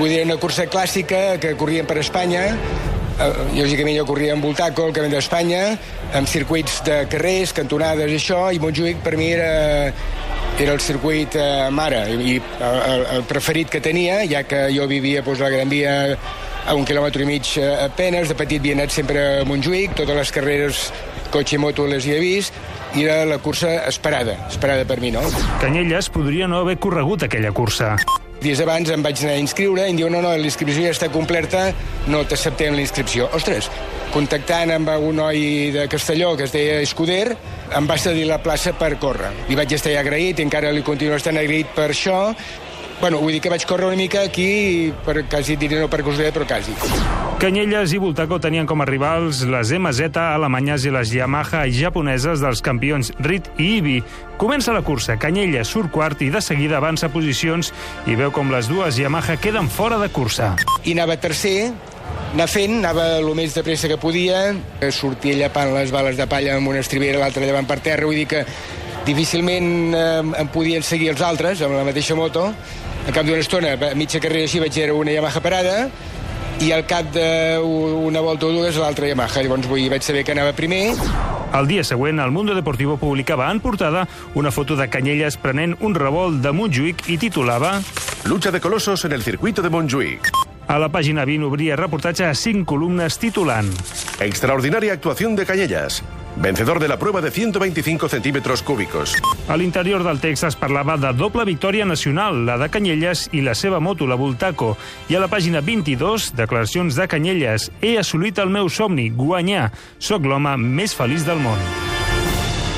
Vull 0.00 0.08
dir, 0.08 0.24
una 0.24 0.40
cursa 0.40 0.64
clàssica 0.72 1.36
que 1.42 1.52
corrien 1.60 1.84
per 1.84 2.00
Espanya. 2.00 2.46
Eh, 3.16 3.28
lògicament 3.56 3.96
jo 3.96 4.04
corria 4.08 4.34
amb 4.36 4.44
Voltaco, 4.44 4.86
el 4.90 4.94
camí 4.96 5.08
d'Espanya, 5.08 5.62
amb 6.18 6.28
circuits 6.28 6.82
de 6.84 7.04
carrers, 7.08 7.54
cantonades 7.56 8.12
i 8.12 8.18
això, 8.18 8.40
i 8.52 8.60
Montjuïc 8.60 9.00
per 9.04 9.14
mi 9.16 9.30
era, 9.32 9.92
era 10.60 10.74
el 10.74 10.82
circuit 10.84 11.38
eh, 11.40 11.68
mare 11.72 12.02
i 12.12 12.36
el, 12.36 13.06
el 13.16 13.24
preferit 13.28 13.72
que 13.72 13.80
tenia, 13.80 14.20
ja 14.28 14.44
que 14.48 14.66
jo 14.74 14.84
vivia 14.90 15.24
doncs, 15.24 15.40
a 15.40 15.48
la 15.48 15.54
Gran 15.56 15.72
Via 15.72 15.96
a 16.66 16.74
un 16.74 16.84
quilòmetre 16.84 17.24
i 17.24 17.30
mig 17.30 17.54
eh, 17.56 17.70
a 17.86 17.88
penes, 17.88 18.28
de 18.28 18.36
petit 18.36 18.60
havia 18.60 18.76
anat 18.76 18.92
sempre 18.92 19.24
a 19.40 19.48
Montjuïc, 19.48 19.96
totes 19.96 20.20
les 20.20 20.34
carreres 20.36 20.84
cotxe 21.32 21.56
i 21.56 21.62
moto 21.62 21.88
les 21.88 22.04
hi 22.04 22.16
he 22.18 22.20
vist, 22.20 22.60
i 22.96 23.08
era 23.08 23.24
la 23.24 23.40
cursa 23.40 23.78
esperada, 23.88 24.36
esperada 24.50 24.84
per 24.84 25.00
mi, 25.00 25.14
no? 25.14 25.24
Canyelles 25.64 26.12
podria 26.12 26.52
no 26.52 26.60
haver 26.66 26.76
corregut 26.82 27.24
aquella 27.24 27.52
cursa. 27.56 27.94
Dies 28.42 28.60
abans 28.60 28.90
em 28.92 29.02
vaig 29.02 29.22
anar 29.24 29.36
a 29.38 29.42
inscriure 29.42 29.86
i 29.86 29.94
em 29.94 29.98
diu 29.98 30.10
no, 30.12 30.20
no, 30.20 30.34
la 30.36 30.48
inscripció 30.48 30.84
ja 30.84 30.92
està 30.94 31.08
completa, 31.12 31.70
no 32.12 32.22
t'acceptem 32.28 32.76
la 32.76 32.84
inscripció. 32.84 33.30
Ostres, 33.36 33.70
contactant 34.12 34.74
amb 34.74 34.92
un 34.96 35.16
noi 35.22 35.72
de 35.74 35.86
Castelló 35.92 36.34
que 36.36 36.44
es 36.44 36.52
deia 36.54 36.82
Escuder, 36.84 37.36
em 37.76 37.88
va 37.88 37.96
cedir 37.98 38.26
la 38.28 38.38
plaça 38.44 38.74
per 38.76 38.94
córrer. 39.02 39.32
Li 39.48 39.56
vaig 39.58 39.72
estar 39.74 39.96
agraït, 39.98 40.38
i 40.38 40.46
encara 40.46 40.70
li 40.74 40.84
continuo 40.86 41.16
estant 41.16 41.40
agraït 41.40 41.72
per 41.74 41.90
això, 41.90 42.20
Bueno, 43.00 43.20
vull 43.20 43.34
dir 43.36 43.42
que 43.44 43.52
vaig 43.52 43.64
córrer 43.68 43.90
una 43.90 43.98
mica 43.98 44.22
aquí, 44.24 44.92
per 45.04 45.20
quasi 45.28 45.56
diré 45.60 45.82
no 45.82 45.88
per 45.92 46.00
casualitat, 46.00 46.32
però 46.38 46.46
quasi. 46.48 46.72
Canyelles 47.36 47.92
i 47.92 47.98
Voltaco 48.00 48.38
tenien 48.40 48.64
com 48.64 48.80
a 48.80 48.86
rivals 48.88 49.42
les 49.44 49.68
MZ 49.76 50.16
alemanyes 50.22 50.86
i 50.88 50.92
les 50.94 51.12
Yamaha 51.12 51.66
japoneses 51.68 52.40
dels 52.40 52.62
campions 52.64 53.12
Rit 53.20 53.50
i 53.60 53.74
Ibi. 53.76 53.98
Comença 54.40 54.72
la 54.72 54.80
cursa, 54.80 55.18
Canyelles 55.20 55.68
surt 55.68 55.92
quart 55.92 56.24
i 56.24 56.30
de 56.32 56.40
seguida 56.40 56.78
avança 56.80 57.10
posicions 57.12 57.74
i 58.08 58.16
veu 58.16 58.32
com 58.32 58.48
les 58.54 58.70
dues 58.72 58.96
Yamaha 58.96 59.36
queden 59.36 59.68
fora 59.68 60.00
de 60.00 60.08
cursa. 60.08 60.54
I 60.88 60.96
anava 60.96 61.18
tercer, 61.20 61.74
anar 62.32 62.48
fent, 62.48 62.78
anava 62.80 63.18
el 63.18 63.28
més 63.36 63.52
de 63.52 63.66
pressa 63.66 63.92
que 63.92 64.00
podia, 64.00 64.54
sortia 64.88 65.36
llapant 65.36 65.74
les 65.76 65.92
bales 65.92 66.16
de 66.16 66.24
palla 66.32 66.56
amb 66.56 66.72
una 66.72 66.80
estribera, 66.80 67.20
l'altra 67.20 67.44
llevant 67.44 67.68
per 67.68 67.82
terra, 67.84 68.08
vull 68.08 68.16
dir 68.16 68.26
que 68.32 68.46
difícilment 69.06 69.94
eh, 69.94 70.24
em 70.40 70.48
podien 70.50 70.82
seguir 70.82 71.12
els 71.12 71.20
altres 71.22 71.60
amb 71.60 71.76
la 71.76 71.84
mateixa 71.84 72.16
moto. 72.16 72.48
Al 73.06 73.14
cap 73.14 73.22
d'una 73.22 73.38
estona, 73.38 73.76
a 73.78 73.94
mitja 73.94 74.18
carrera 74.18 74.48
així, 74.48 74.58
vaig 74.58 74.74
veure 74.74 74.94
una 74.98 75.12
Yamaha 75.14 75.40
parada 75.42 75.76
i 76.64 76.72
al 76.74 76.82
cap 76.90 77.12
d'una 77.14 78.22
volta 78.24 78.48
o 78.48 78.50
dues 78.50 78.78
l'altra 78.82 79.06
Yamaha. 79.06 79.44
Llavors 79.46 79.68
vull, 79.70 79.86
vaig 79.92 80.02
saber 80.02 80.24
que 80.26 80.34
anava 80.34 80.56
primer. 80.58 80.88
El 81.54 81.70
dia 81.70 81.84
següent, 81.86 82.18
el 82.18 82.34
Mundo 82.34 82.56
Deportivo 82.56 82.96
publicava 82.98 83.46
en 83.52 83.62
portada 83.62 84.08
una 84.34 84.50
foto 84.50 84.74
de 84.76 84.88
Canyelles 84.90 85.38
prenent 85.38 85.76
un 85.80 85.94
revolt 85.94 86.42
de 86.42 86.50
Montjuïc 86.50 87.06
i 87.14 87.20
titulava 87.22 87.78
Lucha 88.26 88.50
de 88.50 88.60
colosos 88.60 89.06
en 89.06 89.14
el 89.14 89.22
circuito 89.22 89.62
de 89.62 89.70
Montjuïc. 89.70 90.32
A 90.66 90.80
la 90.82 90.90
pàgina 90.90 91.24
20 91.24 91.46
obria 91.46 91.78
reportatge 91.78 92.26
a 92.26 92.34
cinc 92.34 92.66
columnes 92.66 93.20
titulant 93.22 93.70
Extraordinaria 94.18 94.98
actuación 94.98 95.36
de 95.36 95.46
Cañellas. 95.46 96.02
Vencedor 96.36 96.78
de 96.80 96.88
la 96.88 96.98
prueba 96.98 97.20
de 97.20 97.30
125 97.30 98.08
centímetros 98.08 98.62
cúbicos. 98.62 99.14
A 99.48 99.56
l'interior 99.56 100.04
del 100.04 100.20
text 100.20 100.44
es 100.44 100.56
parlava 100.56 100.98
de 101.00 101.12
doble 101.16 101.44
victòria 101.48 101.86
nacional, 101.88 102.44
la 102.44 102.58
de 102.60 102.68
Canyelles 102.68 103.28
i 103.32 103.40
la 103.40 103.54
seva 103.54 103.80
moto, 103.80 104.06
la 104.06 104.20
Voltaco. 104.20 104.76
I 105.08 105.16
a 105.16 105.24
la 105.24 105.32
pàgina 105.32 105.64
22, 105.64 106.34
declaracions 106.36 106.96
de 106.96 107.08
Canyelles. 107.08 107.70
He 107.80 107.96
assolit 107.98 108.38
el 108.38 108.52
meu 108.52 108.68
somni, 108.68 109.08
guanyar. 109.10 109.70
Soc 109.98 110.28
l'home 110.28 110.58
més 110.60 110.94
feliç 110.94 111.24
del 111.24 111.40
món. 111.40 111.95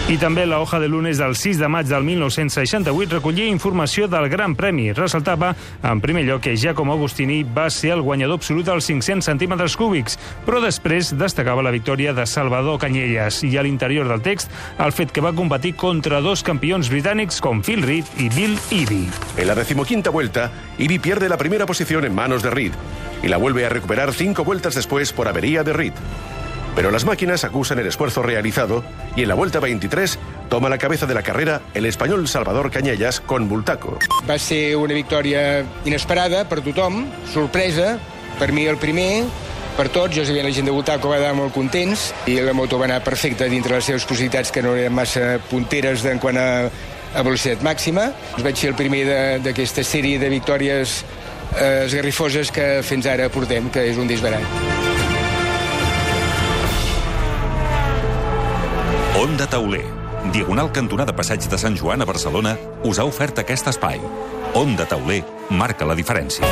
I 0.08 0.14
també 0.16 0.46
la 0.48 0.56
hoja 0.62 0.78
de 0.80 0.88
lunes 0.88 1.18
del 1.20 1.34
6 1.36 1.58
de 1.60 1.68
maig 1.68 1.84
del 1.84 2.00
1968 2.00 3.18
recollia 3.18 3.44
informació 3.44 4.06
del 4.08 4.30
Gran 4.32 4.54
Premi. 4.56 4.86
Ressaltava, 4.96 5.50
en 5.84 6.00
primer 6.00 6.22
lloc, 6.24 6.40
que 6.46 6.54
Giacomo 6.56 6.94
Agostini 6.94 7.42
va 7.44 7.66
ser 7.68 7.90
el 7.92 8.00
guanyador 8.00 8.38
absolut 8.40 8.70
als 8.72 8.88
500 8.88 9.28
centímetres 9.28 9.76
cúbics, 9.76 10.16
però 10.46 10.62
després 10.64 11.10
destacava 11.12 11.60
la 11.60 11.74
victòria 11.76 12.14
de 12.16 12.24
Salvador 12.24 12.80
Canyelles 12.80 13.42
i 13.44 13.52
a 13.60 13.66
l'interior 13.66 14.08
del 14.08 14.24
text 14.24 14.48
el 14.80 14.96
fet 14.96 15.12
que 15.12 15.20
va 15.20 15.34
competir 15.36 15.74
contra 15.76 16.22
dos 16.24 16.40
campions 16.40 16.88
britànics 16.88 17.42
com 17.44 17.60
Phil 17.60 17.84
Reed 17.84 18.08
i 18.16 18.30
Bill 18.32 18.56
Ivy. 18.80 19.02
En 19.36 19.46
la 19.52 19.58
decimoquinta 19.60 20.08
vuelta, 20.08 20.48
Ivy 20.78 21.00
pierde 21.00 21.28
la 21.28 21.36
primera 21.36 21.66
posición 21.66 22.08
en 22.08 22.14
manos 22.14 22.42
de 22.42 22.48
Reed 22.48 22.72
y 23.22 23.28
la 23.28 23.36
vuelve 23.36 23.66
a 23.66 23.68
recuperar 23.68 24.14
cinco 24.14 24.42
vueltas 24.42 24.74
después 24.74 25.12
por 25.12 25.28
avería 25.28 25.64
de 25.64 25.74
Reed. 25.74 25.92
Pero 26.78 26.92
las 26.92 27.04
máquinas 27.04 27.42
acusan 27.42 27.80
el 27.80 27.88
esfuerzo 27.88 28.22
realizado 28.22 28.84
y 29.16 29.22
en 29.22 29.28
la 29.28 29.34
vuelta 29.34 29.58
23 29.58 30.16
toma 30.48 30.68
la 30.68 30.78
cabeza 30.78 31.06
de 31.06 31.14
la 31.14 31.24
carrera 31.24 31.60
el 31.74 31.86
español 31.86 32.28
Salvador 32.28 32.70
Cañellas 32.70 33.20
con 33.20 33.48
Bultaco. 33.48 33.98
Va 34.30 34.38
ser 34.38 34.76
una 34.76 34.94
victòria 34.94 35.64
inesperada 35.84 36.44
per 36.46 36.60
tothom, 36.62 37.00
sorpresa, 37.32 37.96
per 38.38 38.52
mi 38.54 38.68
el 38.70 38.78
primer, 38.78 39.24
per 39.74 39.88
tots, 39.90 40.14
jo 40.14 40.22
sabia 40.22 40.46
la 40.46 40.52
gent 40.54 40.70
de 40.70 40.76
Bultaco 40.76 41.10
va 41.10 41.18
anar 41.18 41.32
molt 41.34 41.50
contents 41.50 42.12
i 42.30 42.38
la 42.38 42.54
moto 42.54 42.78
va 42.78 42.86
anar 42.86 43.02
perfecta 43.02 43.50
dintre 43.50 43.74
les 43.74 43.90
seves 43.90 44.06
possibilitats 44.06 44.54
que 44.54 44.62
no 44.62 44.76
eren 44.78 44.94
massa 44.94 45.40
punteres 45.50 46.06
en 46.06 46.22
quant 46.22 46.38
a, 46.38 46.48
a 47.10 47.24
velocitat 47.26 47.66
màxima. 47.66 48.12
Vaig 48.38 48.54
ser 48.54 48.70
el 48.70 48.78
primer 48.78 49.02
d'aquesta 49.42 49.82
sèrie 49.82 50.22
de 50.22 50.30
victòries 50.30 51.00
eh, 51.58 51.88
esgarrifoses 51.88 52.54
que 52.54 52.76
fins 52.86 53.10
ara 53.10 53.26
portem, 53.34 53.66
que 53.66 53.82
és 53.90 53.98
un 53.98 54.06
disbarat. 54.06 54.87
Onda 59.18 59.48
Tauler, 59.48 59.82
diagonal 60.30 60.70
cantonada 60.70 61.10
Passeig 61.10 61.42
de 61.50 61.58
Sant 61.58 61.74
Joan 61.74 61.98
a 62.02 62.06
Barcelona, 62.06 62.52
us 62.86 63.00
ha 63.00 63.04
ofert 63.08 63.40
aquest 63.42 63.66
espai. 63.66 63.98
Onda 64.54 64.84
Tauler 64.86 65.24
marca 65.50 65.82
la 65.82 65.96
diferència. 65.98 66.46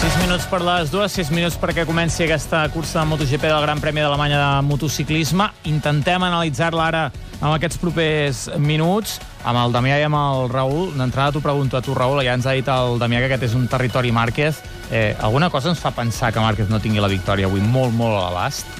6 0.00 0.16
minuts 0.22 0.48
per 0.48 0.62
les 0.64 0.88
dues, 0.88 1.12
6 1.12 1.28
minuts 1.36 1.60
perquè 1.60 1.84
comenci 1.84 2.24
aquesta 2.24 2.62
cursa 2.72 3.02
de 3.02 3.10
MotoGP 3.10 3.44
del 3.50 3.66
Gran 3.66 3.84
Premi 3.84 4.00
d'Alemanya 4.00 4.40
de 4.40 4.50
motociclisme. 4.64 5.50
Intentem 5.68 6.24
analitzar-la 6.24 6.88
ara 6.88 7.04
en 7.42 7.50
aquests 7.50 7.76
propers 7.84 8.46
minuts 8.56 9.18
amb 9.44 9.60
el 9.62 9.76
Damià 9.76 10.00
i 10.00 10.06
amb 10.06 10.18
el 10.18 10.48
Raül. 10.52 10.92
D'entrada 10.98 11.34
t'ho 11.34 11.44
pregunto 11.44 11.78
a 11.78 11.84
tu, 11.84 11.94
Raül, 11.94 12.22
ja 12.26 12.34
ens 12.38 12.46
ha 12.46 12.56
dit 12.56 12.68
el 12.72 12.98
Damià 12.98 13.22
que 13.22 13.30
aquest 13.30 13.48
és 13.50 13.56
un 13.58 13.68
territori 13.70 14.12
Márquez. 14.12 14.62
Eh, 14.90 15.14
alguna 15.20 15.50
cosa 15.50 15.70
ens 15.70 15.80
fa 15.82 15.92
pensar 15.92 16.32
que 16.32 16.42
Márquez 16.42 16.68
no 16.68 16.80
tingui 16.80 17.02
la 17.02 17.12
victòria 17.12 17.46
avui 17.46 17.60
molt, 17.60 17.94
molt 17.94 18.16
a 18.16 18.28
l'abast? 18.28 18.78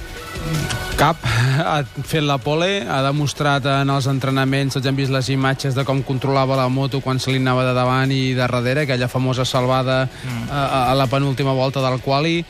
Cap 0.99 1.19
ha 1.23 1.79
fet 2.03 2.23
la 2.23 2.37
pole, 2.43 2.83
ha 2.83 2.99
demostrat 3.05 3.65
en 3.71 3.91
els 3.91 4.07
entrenaments, 4.11 4.75
tots 4.75 4.87
hem 4.87 4.97
vist 4.97 5.13
les 5.13 5.29
imatges 5.31 5.75
de 5.75 5.85
com 5.87 6.01
controlava 6.03 6.57
la 6.59 6.67
moto 6.71 6.99
quan 7.03 7.19
se 7.19 7.31
li 7.31 7.39
anava 7.39 7.63
de 7.67 7.75
davant 7.75 8.11
i 8.11 8.33
de 8.33 8.41
darrere, 8.41 8.83
aquella 8.83 9.07
famosa 9.07 9.45
salvada 9.47 10.03
mm. 10.07 10.49
a, 10.51 10.91
a 10.91 10.97
la 10.99 11.07
penúltima 11.07 11.55
volta 11.55 11.83
del 11.85 12.01
quali. 12.03 12.43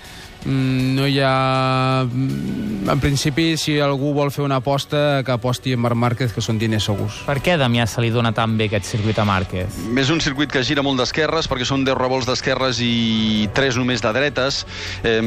Mm, 0.45 0.95
no 0.95 1.07
hi 1.07 1.19
ha 1.19 2.05
mm, 2.05 2.87
en 2.89 2.99
principi, 2.99 3.57
si 3.59 3.75
algú 3.83 4.13
vol 4.15 4.31
fer 4.31 4.45
una 4.45 4.59
aposta, 4.63 5.21
que 5.25 5.33
aposti 5.33 5.73
en 5.75 5.81
Marc 5.83 5.97
Márquez, 5.99 6.33
que 6.33 6.41
són 6.41 6.57
diners 6.61 6.87
segurs. 6.87 7.19
Per 7.27 7.37
què, 7.43 7.57
Damià, 7.59 7.85
se 7.89 8.01
li 8.01 8.09
dona 8.13 8.31
tan 8.35 8.55
bé 8.57 8.69
aquest 8.69 8.87
circuit 8.87 9.19
a 9.19 9.25
Márquez? 9.27 9.75
És 9.99 10.11
un 10.13 10.21
circuit 10.23 10.51
que 10.51 10.63
gira 10.63 10.83
molt 10.85 11.01
d'esquerres, 11.01 11.49
perquè 11.51 11.67
són 11.67 11.83
10 11.87 11.97
revolts 11.99 12.29
d'esquerres 12.29 12.79
i 12.85 13.49
3 13.57 13.79
només 13.81 14.03
de 14.05 14.13
dretes. 14.15 14.61
Eh, 15.03 15.19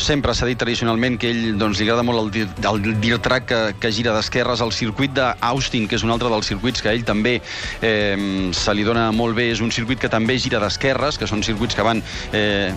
sempre 0.00 0.34
s'ha 0.34 0.48
dit 0.48 0.60
tradicionalment 0.60 1.18
que 1.20 1.32
ell 1.34 1.58
doncs, 1.58 1.80
li 1.80 1.88
agrada 1.88 2.06
molt 2.06 2.36
el, 2.38 2.48
el 2.70 3.00
dirt 3.02 3.24
track 3.26 3.48
que, 3.50 3.60
que 3.82 3.92
gira 3.92 4.14
d'esquerres. 4.16 4.62
El 4.64 4.72
circuit 4.76 5.12
d'Austin, 5.18 5.88
que 5.90 5.98
és 5.98 6.06
un 6.06 6.14
altre 6.14 6.30
dels 6.32 6.48
circuits 6.48 6.84
que 6.84 6.92
a 6.92 6.96
ell 6.96 7.04
també 7.04 7.40
eh, 7.82 8.50
se 8.54 8.76
li 8.76 8.86
dona 8.86 9.10
molt 9.12 9.36
bé, 9.36 9.50
és 9.52 9.64
un 9.64 9.74
circuit 9.74 10.00
que 10.00 10.12
també 10.12 10.38
gira 10.38 10.62
d'esquerres, 10.62 11.18
que 11.18 11.28
són 11.28 11.42
circuits 11.44 11.74
que 11.74 11.84
van 11.84 12.00
eh, 12.32 12.70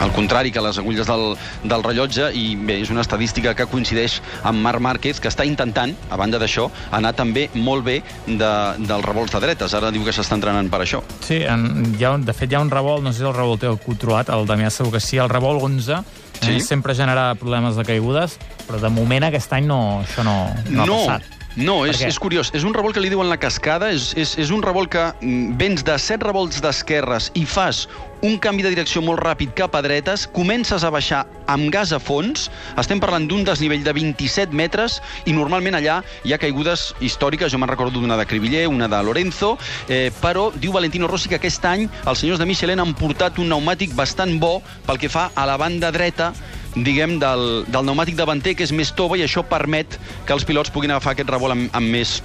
al 0.00 0.14
contrari 0.14 0.50
que 0.54 0.62
les 0.64 0.78
agulles 0.84 1.08
del, 1.08 1.34
del 1.64 1.82
rellotge 1.84 2.28
i 2.36 2.54
bé, 2.60 2.78
és 2.84 2.92
una 2.92 3.02
estadística 3.04 3.54
que 3.56 3.66
coincideix 3.70 4.20
amb 4.44 4.60
Marc 4.64 4.82
Márquez, 4.84 5.20
que 5.20 5.30
està 5.32 5.46
intentant, 5.48 5.94
a 6.12 6.18
banda 6.20 6.38
d'això, 6.42 6.68
anar 6.94 7.14
també 7.16 7.48
molt 7.54 7.86
bé 7.86 8.00
de, 8.26 8.52
dels 8.84 9.06
revolts 9.08 9.32
de 9.34 9.40
dretes. 9.46 9.74
Ara 9.74 9.90
diu 9.94 10.04
que 10.04 10.14
s'està 10.14 10.36
entrenant 10.38 10.68
per 10.72 10.82
això. 10.84 11.00
Sí, 11.24 11.40
en, 11.48 11.94
hi 11.98 12.04
ha, 12.04 12.14
de 12.20 12.36
fet 12.36 12.52
hi 12.52 12.58
ha 12.58 12.62
un 12.64 12.72
revolt, 12.72 13.04
no 13.04 13.12
sé 13.12 13.22
si 13.24 13.28
el 13.28 13.34
revolt 13.36 13.64
heu 13.64 13.80
controlat, 13.82 14.30
el 14.34 14.46
Damià 14.48 14.70
segur 14.70 14.92
que 14.94 15.02
sí, 15.02 15.18
el 15.22 15.32
revolt 15.32 15.64
11, 15.64 16.02
Sí. 16.44 16.56
eh, 16.56 16.60
sempre 16.60 16.94
genera 16.98 17.28
problemes 17.38 17.76
de 17.78 17.84
caigudes, 17.86 18.34
però 18.66 18.80
de 18.82 18.90
moment 18.92 19.24
aquest 19.24 19.52
any 19.54 19.68
no, 19.70 20.02
això 20.02 20.24
no, 20.26 20.34
no, 20.68 20.82
ha 20.82 20.86
passat. 20.90 21.33
No, 21.56 21.84
és, 21.86 22.00
és 22.02 22.18
curiós. 22.18 22.50
És 22.56 22.64
un 22.66 22.74
revolt 22.74 22.96
que 22.96 23.02
li 23.02 23.12
diuen 23.12 23.28
la 23.30 23.38
cascada. 23.38 23.92
És, 23.94 24.12
és, 24.18 24.34
és 24.42 24.50
un 24.54 24.62
revolt 24.64 24.90
que 24.90 25.04
mm, 25.20 25.54
vens 25.60 25.84
de 25.86 25.94
set 26.02 26.24
revolts 26.26 26.58
d'esquerres 26.64 27.30
i 27.38 27.44
fas 27.46 27.84
un 28.24 28.38
canvi 28.40 28.64
de 28.64 28.70
direcció 28.72 29.02
molt 29.04 29.20
ràpid 29.20 29.50
cap 29.58 29.74
a 29.76 29.82
dretes, 29.84 30.22
comences 30.32 30.80
a 30.80 30.90
baixar 30.90 31.26
amb 31.52 31.68
gas 31.74 31.92
a 31.92 31.98
fons, 32.00 32.46
estem 32.80 33.02
parlant 33.02 33.26
d'un 33.28 33.44
desnivell 33.44 33.84
de 33.84 33.92
27 33.92 34.56
metres, 34.56 34.96
i 35.28 35.34
normalment 35.36 35.76
allà 35.76 35.98
hi 36.24 36.32
ha 36.32 36.40
caigudes 36.40 36.86
històriques, 37.04 37.52
jo 37.52 37.60
me'n 37.60 37.68
recordo 37.68 38.00
d'una 38.00 38.16
de 38.16 38.24
Cribiller, 38.24 38.64
una 38.72 38.88
de 38.88 39.02
Lorenzo, 39.04 39.58
eh, 39.92 40.08
però 40.22 40.48
diu 40.56 40.72
Valentino 40.72 41.10
Rossi 41.10 41.28
que 41.28 41.36
aquest 41.36 41.68
any 41.68 41.84
els 41.84 42.24
senyors 42.24 42.40
de 42.40 42.48
Michelin 42.48 42.80
han 42.80 42.96
portat 42.96 43.36
un 43.36 43.52
pneumàtic 43.52 43.92
bastant 43.92 44.38
bo 44.40 44.56
pel 44.88 45.02
que 45.02 45.12
fa 45.12 45.28
a 45.36 45.44
la 45.44 45.60
banda 45.60 45.92
dreta 45.92 46.32
diguem, 46.76 47.18
del, 47.22 47.64
del 47.68 47.84
pneumàtic 47.86 48.16
davanter, 48.18 48.56
que 48.58 48.66
és 48.66 48.72
més 48.74 48.90
tova, 48.96 49.18
i 49.18 49.24
això 49.26 49.44
permet 49.46 49.98
que 50.26 50.34
els 50.34 50.46
pilots 50.46 50.72
puguin 50.74 50.94
agafar 50.94 51.14
aquest 51.14 51.30
revolt 51.30 51.54
amb, 51.54 51.68
amb 51.76 51.94
més 51.94 52.18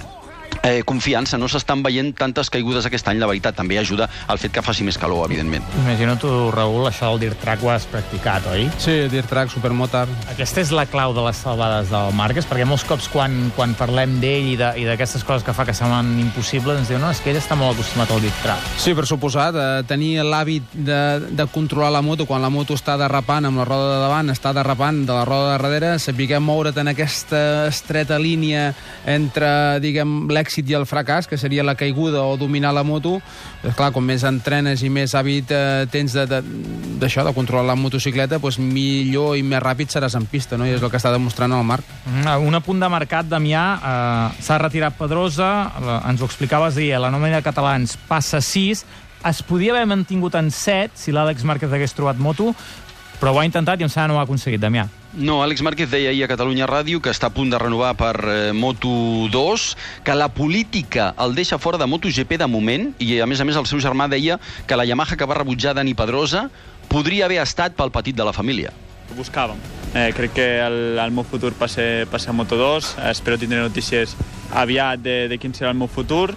eh, 0.64 0.84
confiança. 0.86 1.38
No 1.38 1.48
s'estan 1.48 1.84
veient 1.84 2.14
tantes 2.18 2.50
caigudes 2.50 2.86
aquest 2.86 3.08
any, 3.08 3.20
la 3.20 3.28
veritat. 3.28 3.56
També 3.56 3.78
ajuda 3.80 4.10
al 4.28 4.38
fet 4.40 4.52
que 4.56 4.62
faci 4.62 4.84
més 4.84 4.98
calor, 4.98 5.26
evidentment. 5.30 5.64
Imagino 5.84 6.18
tu, 6.18 6.30
Raül, 6.52 6.88
això 6.88 7.12
del 7.12 7.20
dirt 7.28 7.40
track 7.42 7.64
ho 7.64 7.72
has 7.72 7.86
practicat, 7.90 8.46
oi? 8.52 8.70
Sí, 8.78 9.08
dirt 9.12 9.30
track, 9.30 9.52
supermotor. 9.54 10.08
Aquesta 10.32 10.62
és 10.62 10.72
la 10.76 10.86
clau 10.90 11.14
de 11.14 11.24
les 11.26 11.38
salvades 11.38 11.90
del 11.92 12.14
Márquez, 12.18 12.48
perquè 12.50 12.66
molts 12.68 12.84
cops 12.88 13.08
quan, 13.12 13.52
quan 13.56 13.74
parlem 13.80 14.20
d'ell 14.22 14.54
i 14.54 14.56
de- 14.60 14.74
i 14.80 14.86
d'aquestes 14.86 15.24
coses 15.24 15.44
que 15.44 15.54
fa 15.54 15.66
que 15.66 15.74
semblen 15.74 16.20
impossibles, 16.20 16.78
ens 16.80 16.88
diuen, 16.90 17.02
no, 17.02 17.12
és 17.12 17.20
que 17.20 17.32
ell 17.32 17.38
està 17.42 17.56
molt 17.58 17.74
acostumat 17.78 18.12
al 18.12 18.22
dirt 18.22 18.42
track. 18.44 18.62
Sí, 18.78 18.94
per 18.94 19.06
suposat, 19.10 19.56
eh, 19.56 19.84
tenir 19.88 20.22
l'hàbit 20.24 20.64
de, 20.74 21.00
de 21.32 21.46
controlar 21.52 21.92
la 21.92 22.02
moto 22.02 22.26
quan 22.26 22.42
la 22.42 22.50
moto 22.50 22.74
està 22.76 22.98
derrapant 22.98 23.46
amb 23.46 23.58
la 23.58 23.66
roda 23.66 23.94
de 23.96 24.00
davant, 24.02 24.30
està 24.30 24.54
derrapant 24.54 25.06
de 25.06 25.14
la 25.14 25.26
roda 25.26 25.52
de 25.52 25.58
darrere, 25.58 26.00
sapiguem 26.00 26.44
moure't 26.44 26.78
en 26.80 26.88
aquesta 26.92 27.68
estreta 27.68 28.18
línia 28.20 28.74
entre, 29.06 29.80
diguem, 29.82 30.28
l'èxit 30.50 30.70
i 30.70 30.74
el 30.74 30.86
fracàs, 30.90 31.28
que 31.30 31.38
seria 31.38 31.64
la 31.64 31.76
caiguda 31.76 32.24
o 32.26 32.36
dominar 32.38 32.74
la 32.74 32.84
moto, 32.84 33.20
és 33.64 33.76
clar, 33.76 33.92
com 33.94 34.04
més 34.04 34.24
entrenes 34.26 34.82
i 34.84 34.90
més 34.90 35.14
hàbit 35.14 35.52
eh, 35.52 35.86
tens 35.92 36.14
de- 36.14 36.26
de- 36.26 36.42
d'això, 37.00 37.22
de, 37.24 37.30
de 37.30 37.36
controlar 37.36 37.66
la 37.68 37.76
motocicleta, 37.76 38.40
doncs 38.40 38.58
millor 38.60 39.38
i 39.38 39.44
més 39.44 39.62
ràpid 39.62 39.90
seràs 39.94 40.16
en 40.18 40.26
pista, 40.26 40.58
no? 40.58 40.66
I 40.66 40.74
és 40.74 40.82
el 40.82 40.90
que 40.90 40.98
està 40.98 41.12
demostrant 41.14 41.52
el 41.54 41.64
Marc. 41.64 41.84
Mm, 42.06 42.48
Un 42.50 42.56
apunt 42.56 42.80
de 42.82 42.90
mercat, 42.90 43.26
Damià, 43.30 43.64
eh, 43.78 44.42
s'ha 44.42 44.58
retirat 44.58 44.98
Pedrosa, 44.98 45.72
eh, 45.80 46.10
ens 46.10 46.22
ho 46.22 46.26
explicaves 46.26 46.78
ahir, 46.78 46.98
la 47.00 47.12
nòmina 47.12 47.38
de 47.38 47.44
catalans 47.44 47.96
passa 48.08 48.42
6, 48.42 48.86
es 49.26 49.44
podia 49.44 49.72
haver 49.74 49.86
mantingut 49.86 50.34
en 50.36 50.50
7 50.50 50.92
si 50.96 51.12
l'Àlex 51.12 51.44
Márquez 51.44 51.72
hagués 51.72 51.94
trobat 51.94 52.18
moto, 52.18 52.56
però 53.20 53.34
ho 53.36 53.40
ha 53.40 53.46
intentat 53.46 53.80
i 53.80 53.84
em 53.84 53.90
sembla 53.90 54.08
no 54.08 54.16
ho 54.16 54.20
ha 54.20 54.24
aconseguit, 54.24 54.60
Damià. 54.62 54.88
No, 55.14 55.40
Àlex 55.42 55.64
Márquez 55.66 55.90
deia 55.90 56.12
ahir 56.12 56.22
a 56.24 56.30
Catalunya 56.30 56.68
Ràdio 56.70 57.00
que 57.02 57.10
està 57.10 57.32
a 57.32 57.34
punt 57.34 57.50
de 57.50 57.58
renovar 57.58 57.96
per 57.98 58.14
eh, 58.30 58.34
Moto2, 58.54 59.64
que 60.06 60.14
la 60.14 60.28
política 60.30 61.16
el 61.18 61.34
deixa 61.34 61.58
fora 61.58 61.80
de 61.82 61.88
MotoGP 61.90 62.38
de 62.38 62.46
moment, 62.46 62.92
i 63.02 63.18
a 63.18 63.26
més 63.26 63.42
a 63.42 63.48
més 63.50 63.58
el 63.58 63.66
seu 63.66 63.82
germà 63.82 64.06
deia 64.06 64.38
que 64.70 64.78
la 64.78 64.86
Yamaha 64.86 65.18
que 65.18 65.26
va 65.26 65.40
rebutjar 65.40 65.74
Dani 65.74 65.96
Pedrosa 65.98 66.46
podria 66.94 67.26
haver 67.26 67.42
estat 67.42 67.74
pel 67.74 67.90
petit 67.90 68.14
de 68.14 68.30
la 68.30 68.36
família. 68.38 68.70
Ho 69.10 69.18
buscàvem. 69.18 69.58
Eh, 69.98 70.12
crec 70.14 70.36
que 70.38 70.48
el, 70.62 71.00
el 71.02 71.12
meu 71.18 71.26
futur 71.26 71.56
passa, 71.58 72.06
passa 72.14 72.30
a 72.30 72.38
Moto2. 72.38 72.94
Eh, 73.00 73.10
espero 73.10 73.42
tindre 73.42 73.66
notícies 73.66 74.14
aviat 74.54 75.02
de, 75.02 75.24
de 75.34 75.42
quin 75.42 75.58
serà 75.58 75.74
el 75.74 75.82
meu 75.82 75.90
futur. 75.90 76.36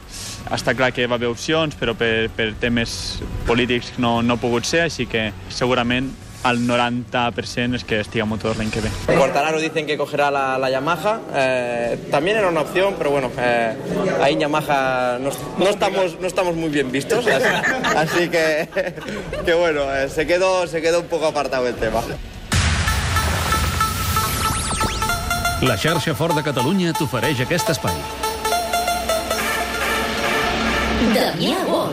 Està 0.48 0.72
clar 0.72 0.94
que 0.96 1.04
va 1.04 1.20
haver 1.20 1.28
opcions, 1.28 1.76
però 1.76 1.92
per, 1.92 2.30
per 2.32 2.54
temes 2.64 3.20
polítics 3.44 3.92
no, 4.00 4.22
no 4.24 4.40
ha 4.40 4.40
pogut 4.40 4.64
ser, 4.64 4.86
així 4.88 5.04
que 5.04 5.28
segurament 5.52 6.08
el 6.44 6.58
90% 6.66 7.76
és 7.78 7.84
que 7.86 8.00
estigui 8.02 8.22
a 8.24 8.26
Moto2 8.26 8.56
l'any 8.58 8.70
que 8.74 8.80
ve. 8.82 8.90
Quartararo 9.06 9.60
dicen 9.62 9.86
que 9.86 9.96
cogerá 9.96 10.30
la, 10.30 10.58
la 10.58 10.70
Yamaha. 10.70 11.20
eh, 11.34 11.98
también 12.10 12.36
era 12.38 12.48
una 12.48 12.62
opción, 12.62 12.94
pero 12.98 13.10
bueno, 13.10 13.30
eh, 13.38 13.74
ahí 14.20 14.34
en 14.34 14.40
Yamaha 14.40 15.18
no, 15.20 15.30
no 15.58 15.68
estamos, 15.68 16.18
no 16.20 16.26
estamos 16.26 16.56
muy 16.56 16.68
bien 16.70 16.90
vistos. 16.90 17.24
Así, 17.26 17.46
así 17.96 18.28
que, 18.28 18.68
que 19.44 19.54
bueno, 19.54 19.82
eh, 19.94 20.08
se, 20.08 20.26
quedó, 20.26 20.66
se 20.66 20.82
quedó 20.82 21.00
un 21.00 21.06
poco 21.06 21.26
apartado 21.26 21.68
el 21.68 21.74
tema. 21.76 22.00
La 25.62 25.76
xarxa 25.78 26.10
Fort 26.18 26.34
de 26.34 26.42
Catalunya 26.42 26.90
t'ofereix 26.98 27.44
aquest 27.44 27.68
espai. 27.70 27.94
Damià 31.14 31.60
Wall. 31.70 31.91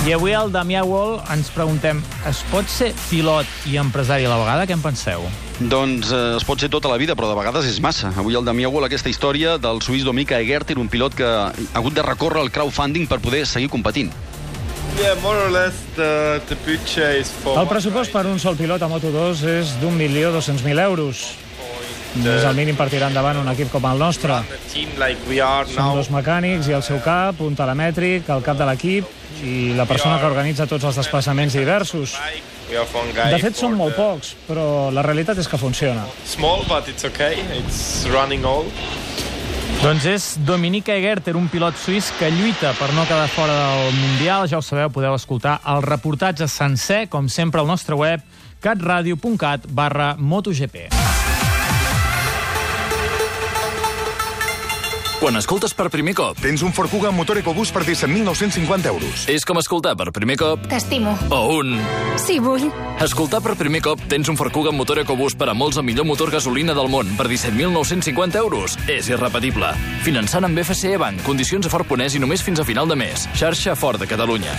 I 0.00 0.14
avui 0.16 0.32
al 0.32 0.48
Damià 0.48 0.80
Wall 0.80 1.18
ens 1.28 1.50
preguntem, 1.52 1.98
es 2.24 2.38
pot 2.48 2.64
ser 2.72 2.86
pilot 3.10 3.48
i 3.68 3.74
empresari 3.76 4.24
a 4.24 4.30
la 4.30 4.38
vegada? 4.40 4.64
Què 4.64 4.72
en 4.72 4.80
penseu? 4.80 5.26
Doncs 5.60 6.08
eh, 6.16 6.20
es 6.38 6.46
pot 6.48 6.62
ser 6.62 6.70
tota 6.72 6.88
la 6.88 6.96
vida, 6.96 7.12
però 7.18 7.28
de 7.28 7.36
vegades 7.36 7.68
és 7.68 7.82
massa. 7.84 8.08
Avui 8.16 8.38
el 8.38 8.46
Damià 8.48 8.70
Wall 8.72 8.88
aquesta 8.88 9.12
història 9.12 9.58
del 9.60 9.82
suís 9.84 10.06
Domica 10.08 10.38
Egerter, 10.40 10.78
un 10.80 10.88
pilot 10.88 11.18
que 11.18 11.28
ha 11.28 11.52
hagut 11.76 11.98
de 11.98 12.06
recórrer 12.06 12.40
al 12.40 12.48
crowdfunding 12.48 13.04
per 13.12 13.20
poder 13.20 13.44
seguir 13.44 13.68
competint. 13.68 14.08
Yeah, 14.96 15.20
more 15.20 15.36
or 15.36 15.52
less 15.52 15.76
the, 15.96 16.40
the 16.48 16.56
for 17.44 17.60
El 17.60 17.68
pressupost 17.68 18.10
per 18.10 18.24
un 18.24 18.40
sol 18.40 18.56
pilot 18.56 18.80
a 18.80 18.88
Moto2 18.88 19.44
és 19.60 19.76
d'un 19.84 20.00
milió 20.00 20.32
dos-cents 20.32 20.64
mil 20.64 20.80
euros. 22.16 22.40
És 22.40 22.44
el 22.48 22.56
mínim 22.56 22.76
per 22.76 22.88
tirar 22.90 23.08
endavant 23.08 23.38
un 23.40 23.48
equip 23.52 23.70
com 23.72 23.84
el 23.90 23.98
nostre. 23.98 24.40
Són 25.74 25.96
dos 25.96 26.10
mecànics 26.10 26.68
i 26.68 26.76
el 26.76 26.82
seu 26.82 27.00
cap, 27.04 27.40
un 27.40 27.56
telemètric, 27.56 28.28
el 28.28 28.42
cap 28.46 28.58
de 28.58 28.68
l'equip 28.68 29.18
i 29.44 29.72
la 29.76 29.86
persona 29.88 30.18
que 30.20 30.26
organitza 30.26 30.66
tots 30.66 30.84
els 30.84 30.96
desplaçaments 31.00 31.54
diversos. 31.56 32.16
De 32.70 33.38
fet, 33.42 33.56
són 33.56 33.74
molt 33.74 33.96
pocs, 33.96 34.34
però 34.46 34.90
la 34.94 35.02
realitat 35.02 35.38
és 35.38 35.48
que 35.48 35.58
funciona. 35.58 36.04
small, 36.24 36.64
but 36.68 36.88
it's 36.88 37.04
okay. 37.04 37.40
It's 37.58 38.06
running 38.12 38.44
all. 38.44 38.66
Doncs 39.80 40.04
és 40.04 40.24
Dominique 40.44 40.92
Egerter, 40.92 41.36
un 41.36 41.48
pilot 41.48 41.78
suís 41.80 42.10
que 42.18 42.28
lluita 42.30 42.74
per 42.76 42.90
no 42.92 43.06
quedar 43.08 43.28
fora 43.32 43.54
del 43.54 43.94
Mundial. 43.96 44.48
Ja 44.50 44.58
ho 44.58 44.62
sabeu, 44.62 44.90
podeu 44.92 45.14
escoltar 45.14 45.60
el 45.66 45.80
reportatge 45.82 46.48
sencer, 46.48 47.08
com 47.08 47.28
sempre, 47.28 47.60
al 47.62 47.66
nostre 47.66 47.96
web 47.96 48.20
catradio.cat 48.60 49.64
barra 49.72 50.16
MotoGP. 50.18 51.09
Quan 55.20 55.36
escoltes 55.36 55.74
per 55.76 55.90
primer 55.92 56.14
cop... 56.16 56.38
Tens 56.40 56.62
un 56.64 56.72
Ford 56.72 56.88
Kuga 56.88 57.10
amb 57.10 57.20
motor 57.20 57.36
EcoBoost 57.36 57.74
per 57.76 57.82
17.950 57.84 58.88
euros. 58.88 59.26
És 59.28 59.44
com 59.44 59.58
escoltar 59.60 59.92
per 59.92 60.06
primer 60.16 60.38
cop... 60.40 60.62
T'estimo. 60.64 61.12
O 61.28 61.58
un... 61.58 61.74
Sí, 62.16 62.38
vull. 62.40 62.64
Escoltar 63.04 63.42
per 63.44 63.52
primer 63.60 63.82
cop 63.84 64.00
tens 64.08 64.30
un 64.32 64.38
Ford 64.40 64.54
Kuga 64.54 64.72
amb 64.72 64.80
motor 64.80 65.02
EcoBoost 65.02 65.36
per 65.36 65.50
a 65.52 65.54
molts 65.54 65.76
el 65.76 65.84
millor 65.84 66.08
motor 66.08 66.32
gasolina 66.32 66.72
del 66.72 66.88
món 66.88 67.12
per 67.20 67.28
17.950 67.28 68.40
euros. 68.40 68.78
És 68.88 69.12
irrepetible. 69.12 69.74
Finançant 70.08 70.48
amb 70.48 70.62
FCE 70.64 70.96
Bank. 70.96 71.20
Condicions 71.28 71.68
a 71.68 71.74
Ford 71.76 71.84
Ponès 71.84 72.16
i 72.16 72.24
només 72.24 72.40
fins 72.40 72.64
a 72.64 72.64
final 72.64 72.88
de 72.88 72.96
mes. 73.04 73.28
Xarxa 73.36 73.76
Ford 73.76 74.00
de 74.00 74.08
Catalunya. 74.08 74.56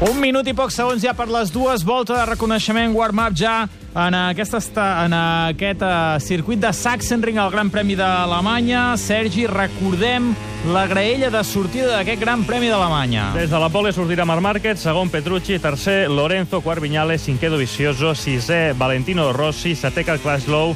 Un 0.00 0.16
minut 0.16 0.46
i 0.48 0.54
pocs 0.56 0.78
segons 0.80 1.02
ja 1.04 1.12
per 1.12 1.26
les 1.28 1.50
dues 1.52 1.84
voltes 1.84 2.16
de 2.16 2.24
reconeixement 2.24 2.94
warm-up 2.96 3.36
ja 3.36 3.66
en, 3.94 4.14
aquesta, 4.14 4.58
esta- 4.58 5.04
en 5.04 5.12
aquest 5.14 5.82
uh, 5.82 6.20
circuit 6.20 6.60
de 6.60 6.72
Sachsenring, 6.72 7.38
al 7.38 7.50
Gran 7.50 7.70
Premi 7.70 7.96
d'Alemanya. 7.98 8.96
Sergi, 8.96 9.46
recordem 9.46 10.34
la 10.72 10.86
graella 10.86 11.30
de 11.32 11.42
sortida 11.44 11.96
d'aquest 11.96 12.20
Gran 12.20 12.44
Premi 12.44 12.68
d'Alemanya. 12.68 13.30
Des 13.34 13.50
de 13.50 13.58
la 13.58 13.68
pole 13.72 13.92
sortirà 13.96 14.26
Marc 14.28 14.42
Márquez, 14.44 14.78
segon 14.78 15.08
Petrucci, 15.10 15.58
tercer 15.58 16.08
Lorenzo, 16.10 16.60
quart 16.60 16.82
Viñales, 16.84 17.24
cinquè 17.26 17.48
Dovizioso, 17.50 18.14
sisè 18.14 18.74
Valentino 18.76 19.32
Rossi, 19.32 19.74
setè 19.74 20.04
Carl 20.04 20.20
Klaslow, 20.20 20.74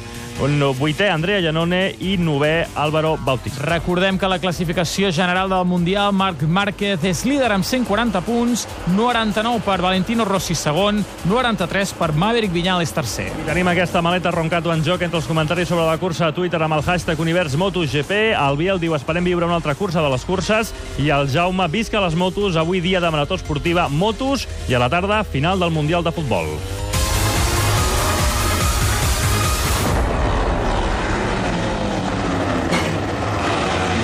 vuitè 0.75 1.07
Andrea 1.07 1.39
Llanone 1.39 1.93
i 1.99 2.17
novè 2.17 2.67
Álvaro 2.73 3.15
Bautista. 3.23 3.63
Recordem 3.63 4.17
que 4.19 4.27
la 4.27 4.39
classificació 4.39 5.09
general 5.09 5.47
del 5.47 5.63
Mundial, 5.65 6.11
Marc 6.11 6.41
Márquez 6.43 6.99
és 7.07 7.23
líder 7.23 7.53
amb 7.55 7.63
140 7.63 8.19
punts, 8.25 8.65
99 8.97 9.61
per 9.63 9.79
Valentino 9.79 10.25
Rossi 10.27 10.55
segon, 10.55 10.99
93 11.29 11.93
per 11.93 12.11
Maverick 12.11 12.51
Viñales 12.51 12.91
tercer. 12.91 13.04
I 13.05 13.43
tenim 13.45 13.67
aquesta 13.69 14.01
maleta 14.01 14.31
Roncato 14.33 14.71
en 14.73 14.81
joc 14.81 15.03
entre 15.05 15.19
els 15.19 15.27
comentaris 15.29 15.69
sobre 15.69 15.85
la 15.85 15.99
cursa 16.01 16.31
a 16.31 16.33
Twitter 16.33 16.57
amb 16.65 16.73
el 16.73 16.81
hashtag 16.81 17.19
Univers 17.21 17.53
MotoGP. 17.55 18.33
El 18.33 18.57
Biel 18.57 18.81
diu 18.81 18.95
esperem 18.97 19.27
viure 19.29 19.45
una 19.45 19.59
altra 19.59 19.75
cursa 19.77 20.01
de 20.01 20.09
les 20.09 20.25
curses 20.25 20.73
i 20.97 21.11
el 21.13 21.29
Jaume 21.29 21.69
visca 21.69 22.01
les 22.01 22.17
motos 22.17 22.57
avui 22.57 22.81
dia 22.81 23.03
de 23.03 23.13
marató 23.13 23.37
esportiva 23.37 23.87
motos 23.89 24.47
i 24.67 24.73
a 24.73 24.81
la 24.81 24.89
tarda 24.89 25.23
final 25.23 25.61
del 25.61 25.69
Mundial 25.75 26.03
de 26.03 26.15
Futbol. 26.17 26.49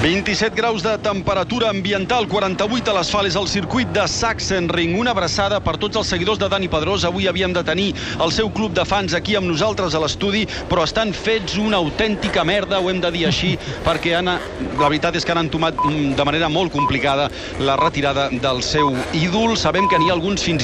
27 0.01 0.55
graus 0.55 0.81
de 0.81 0.97
temperatura 0.97 1.69
ambiental, 1.69 2.25
48 2.27 2.89
a 2.89 2.93
l'asfalt, 2.95 3.27
és 3.29 3.35
el 3.37 3.45
circuit 3.45 3.89
de 3.93 4.01
Sachsenring. 4.09 4.95
Una 4.97 5.11
abraçada 5.13 5.59
per 5.61 5.75
tots 5.77 5.99
els 5.99 6.09
seguidors 6.09 6.39
de 6.41 6.47
Dani 6.49 6.65
Pedrós. 6.73 7.03
Avui 7.05 7.27
havíem 7.29 7.53
de 7.53 7.61
tenir 7.61 7.91
el 8.17 8.31
seu 8.33 8.49
club 8.49 8.73
de 8.73 8.81
fans 8.81 9.13
aquí 9.13 9.35
amb 9.37 9.45
nosaltres 9.51 9.93
a 9.93 10.01
l'estudi, 10.01 10.47
però 10.71 10.87
estan 10.89 11.13
fets 11.13 11.53
una 11.61 11.77
autèntica 11.77 12.41
merda, 12.41 12.79
ho 12.81 12.89
hem 12.89 12.97
de 12.97 13.11
dir 13.13 13.27
així, 13.29 13.51
perquè 13.85 14.15
han, 14.17 14.25
la 14.25 14.87
veritat 14.87 15.19
és 15.19 15.27
que 15.27 15.35
han 15.35 15.43
entomat 15.43 15.77
mm, 15.77 16.15
de 16.17 16.25
manera 16.25 16.49
molt 16.49 16.73
complicada 16.73 17.29
la 17.61 17.77
retirada 17.77 18.31
del 18.33 18.63
seu 18.65 18.95
ídol. 19.13 19.53
Sabem 19.53 19.85
que 19.85 20.01
n'hi 20.01 20.09
ha 20.09 20.17
alguns 20.17 20.41
fins 20.41 20.57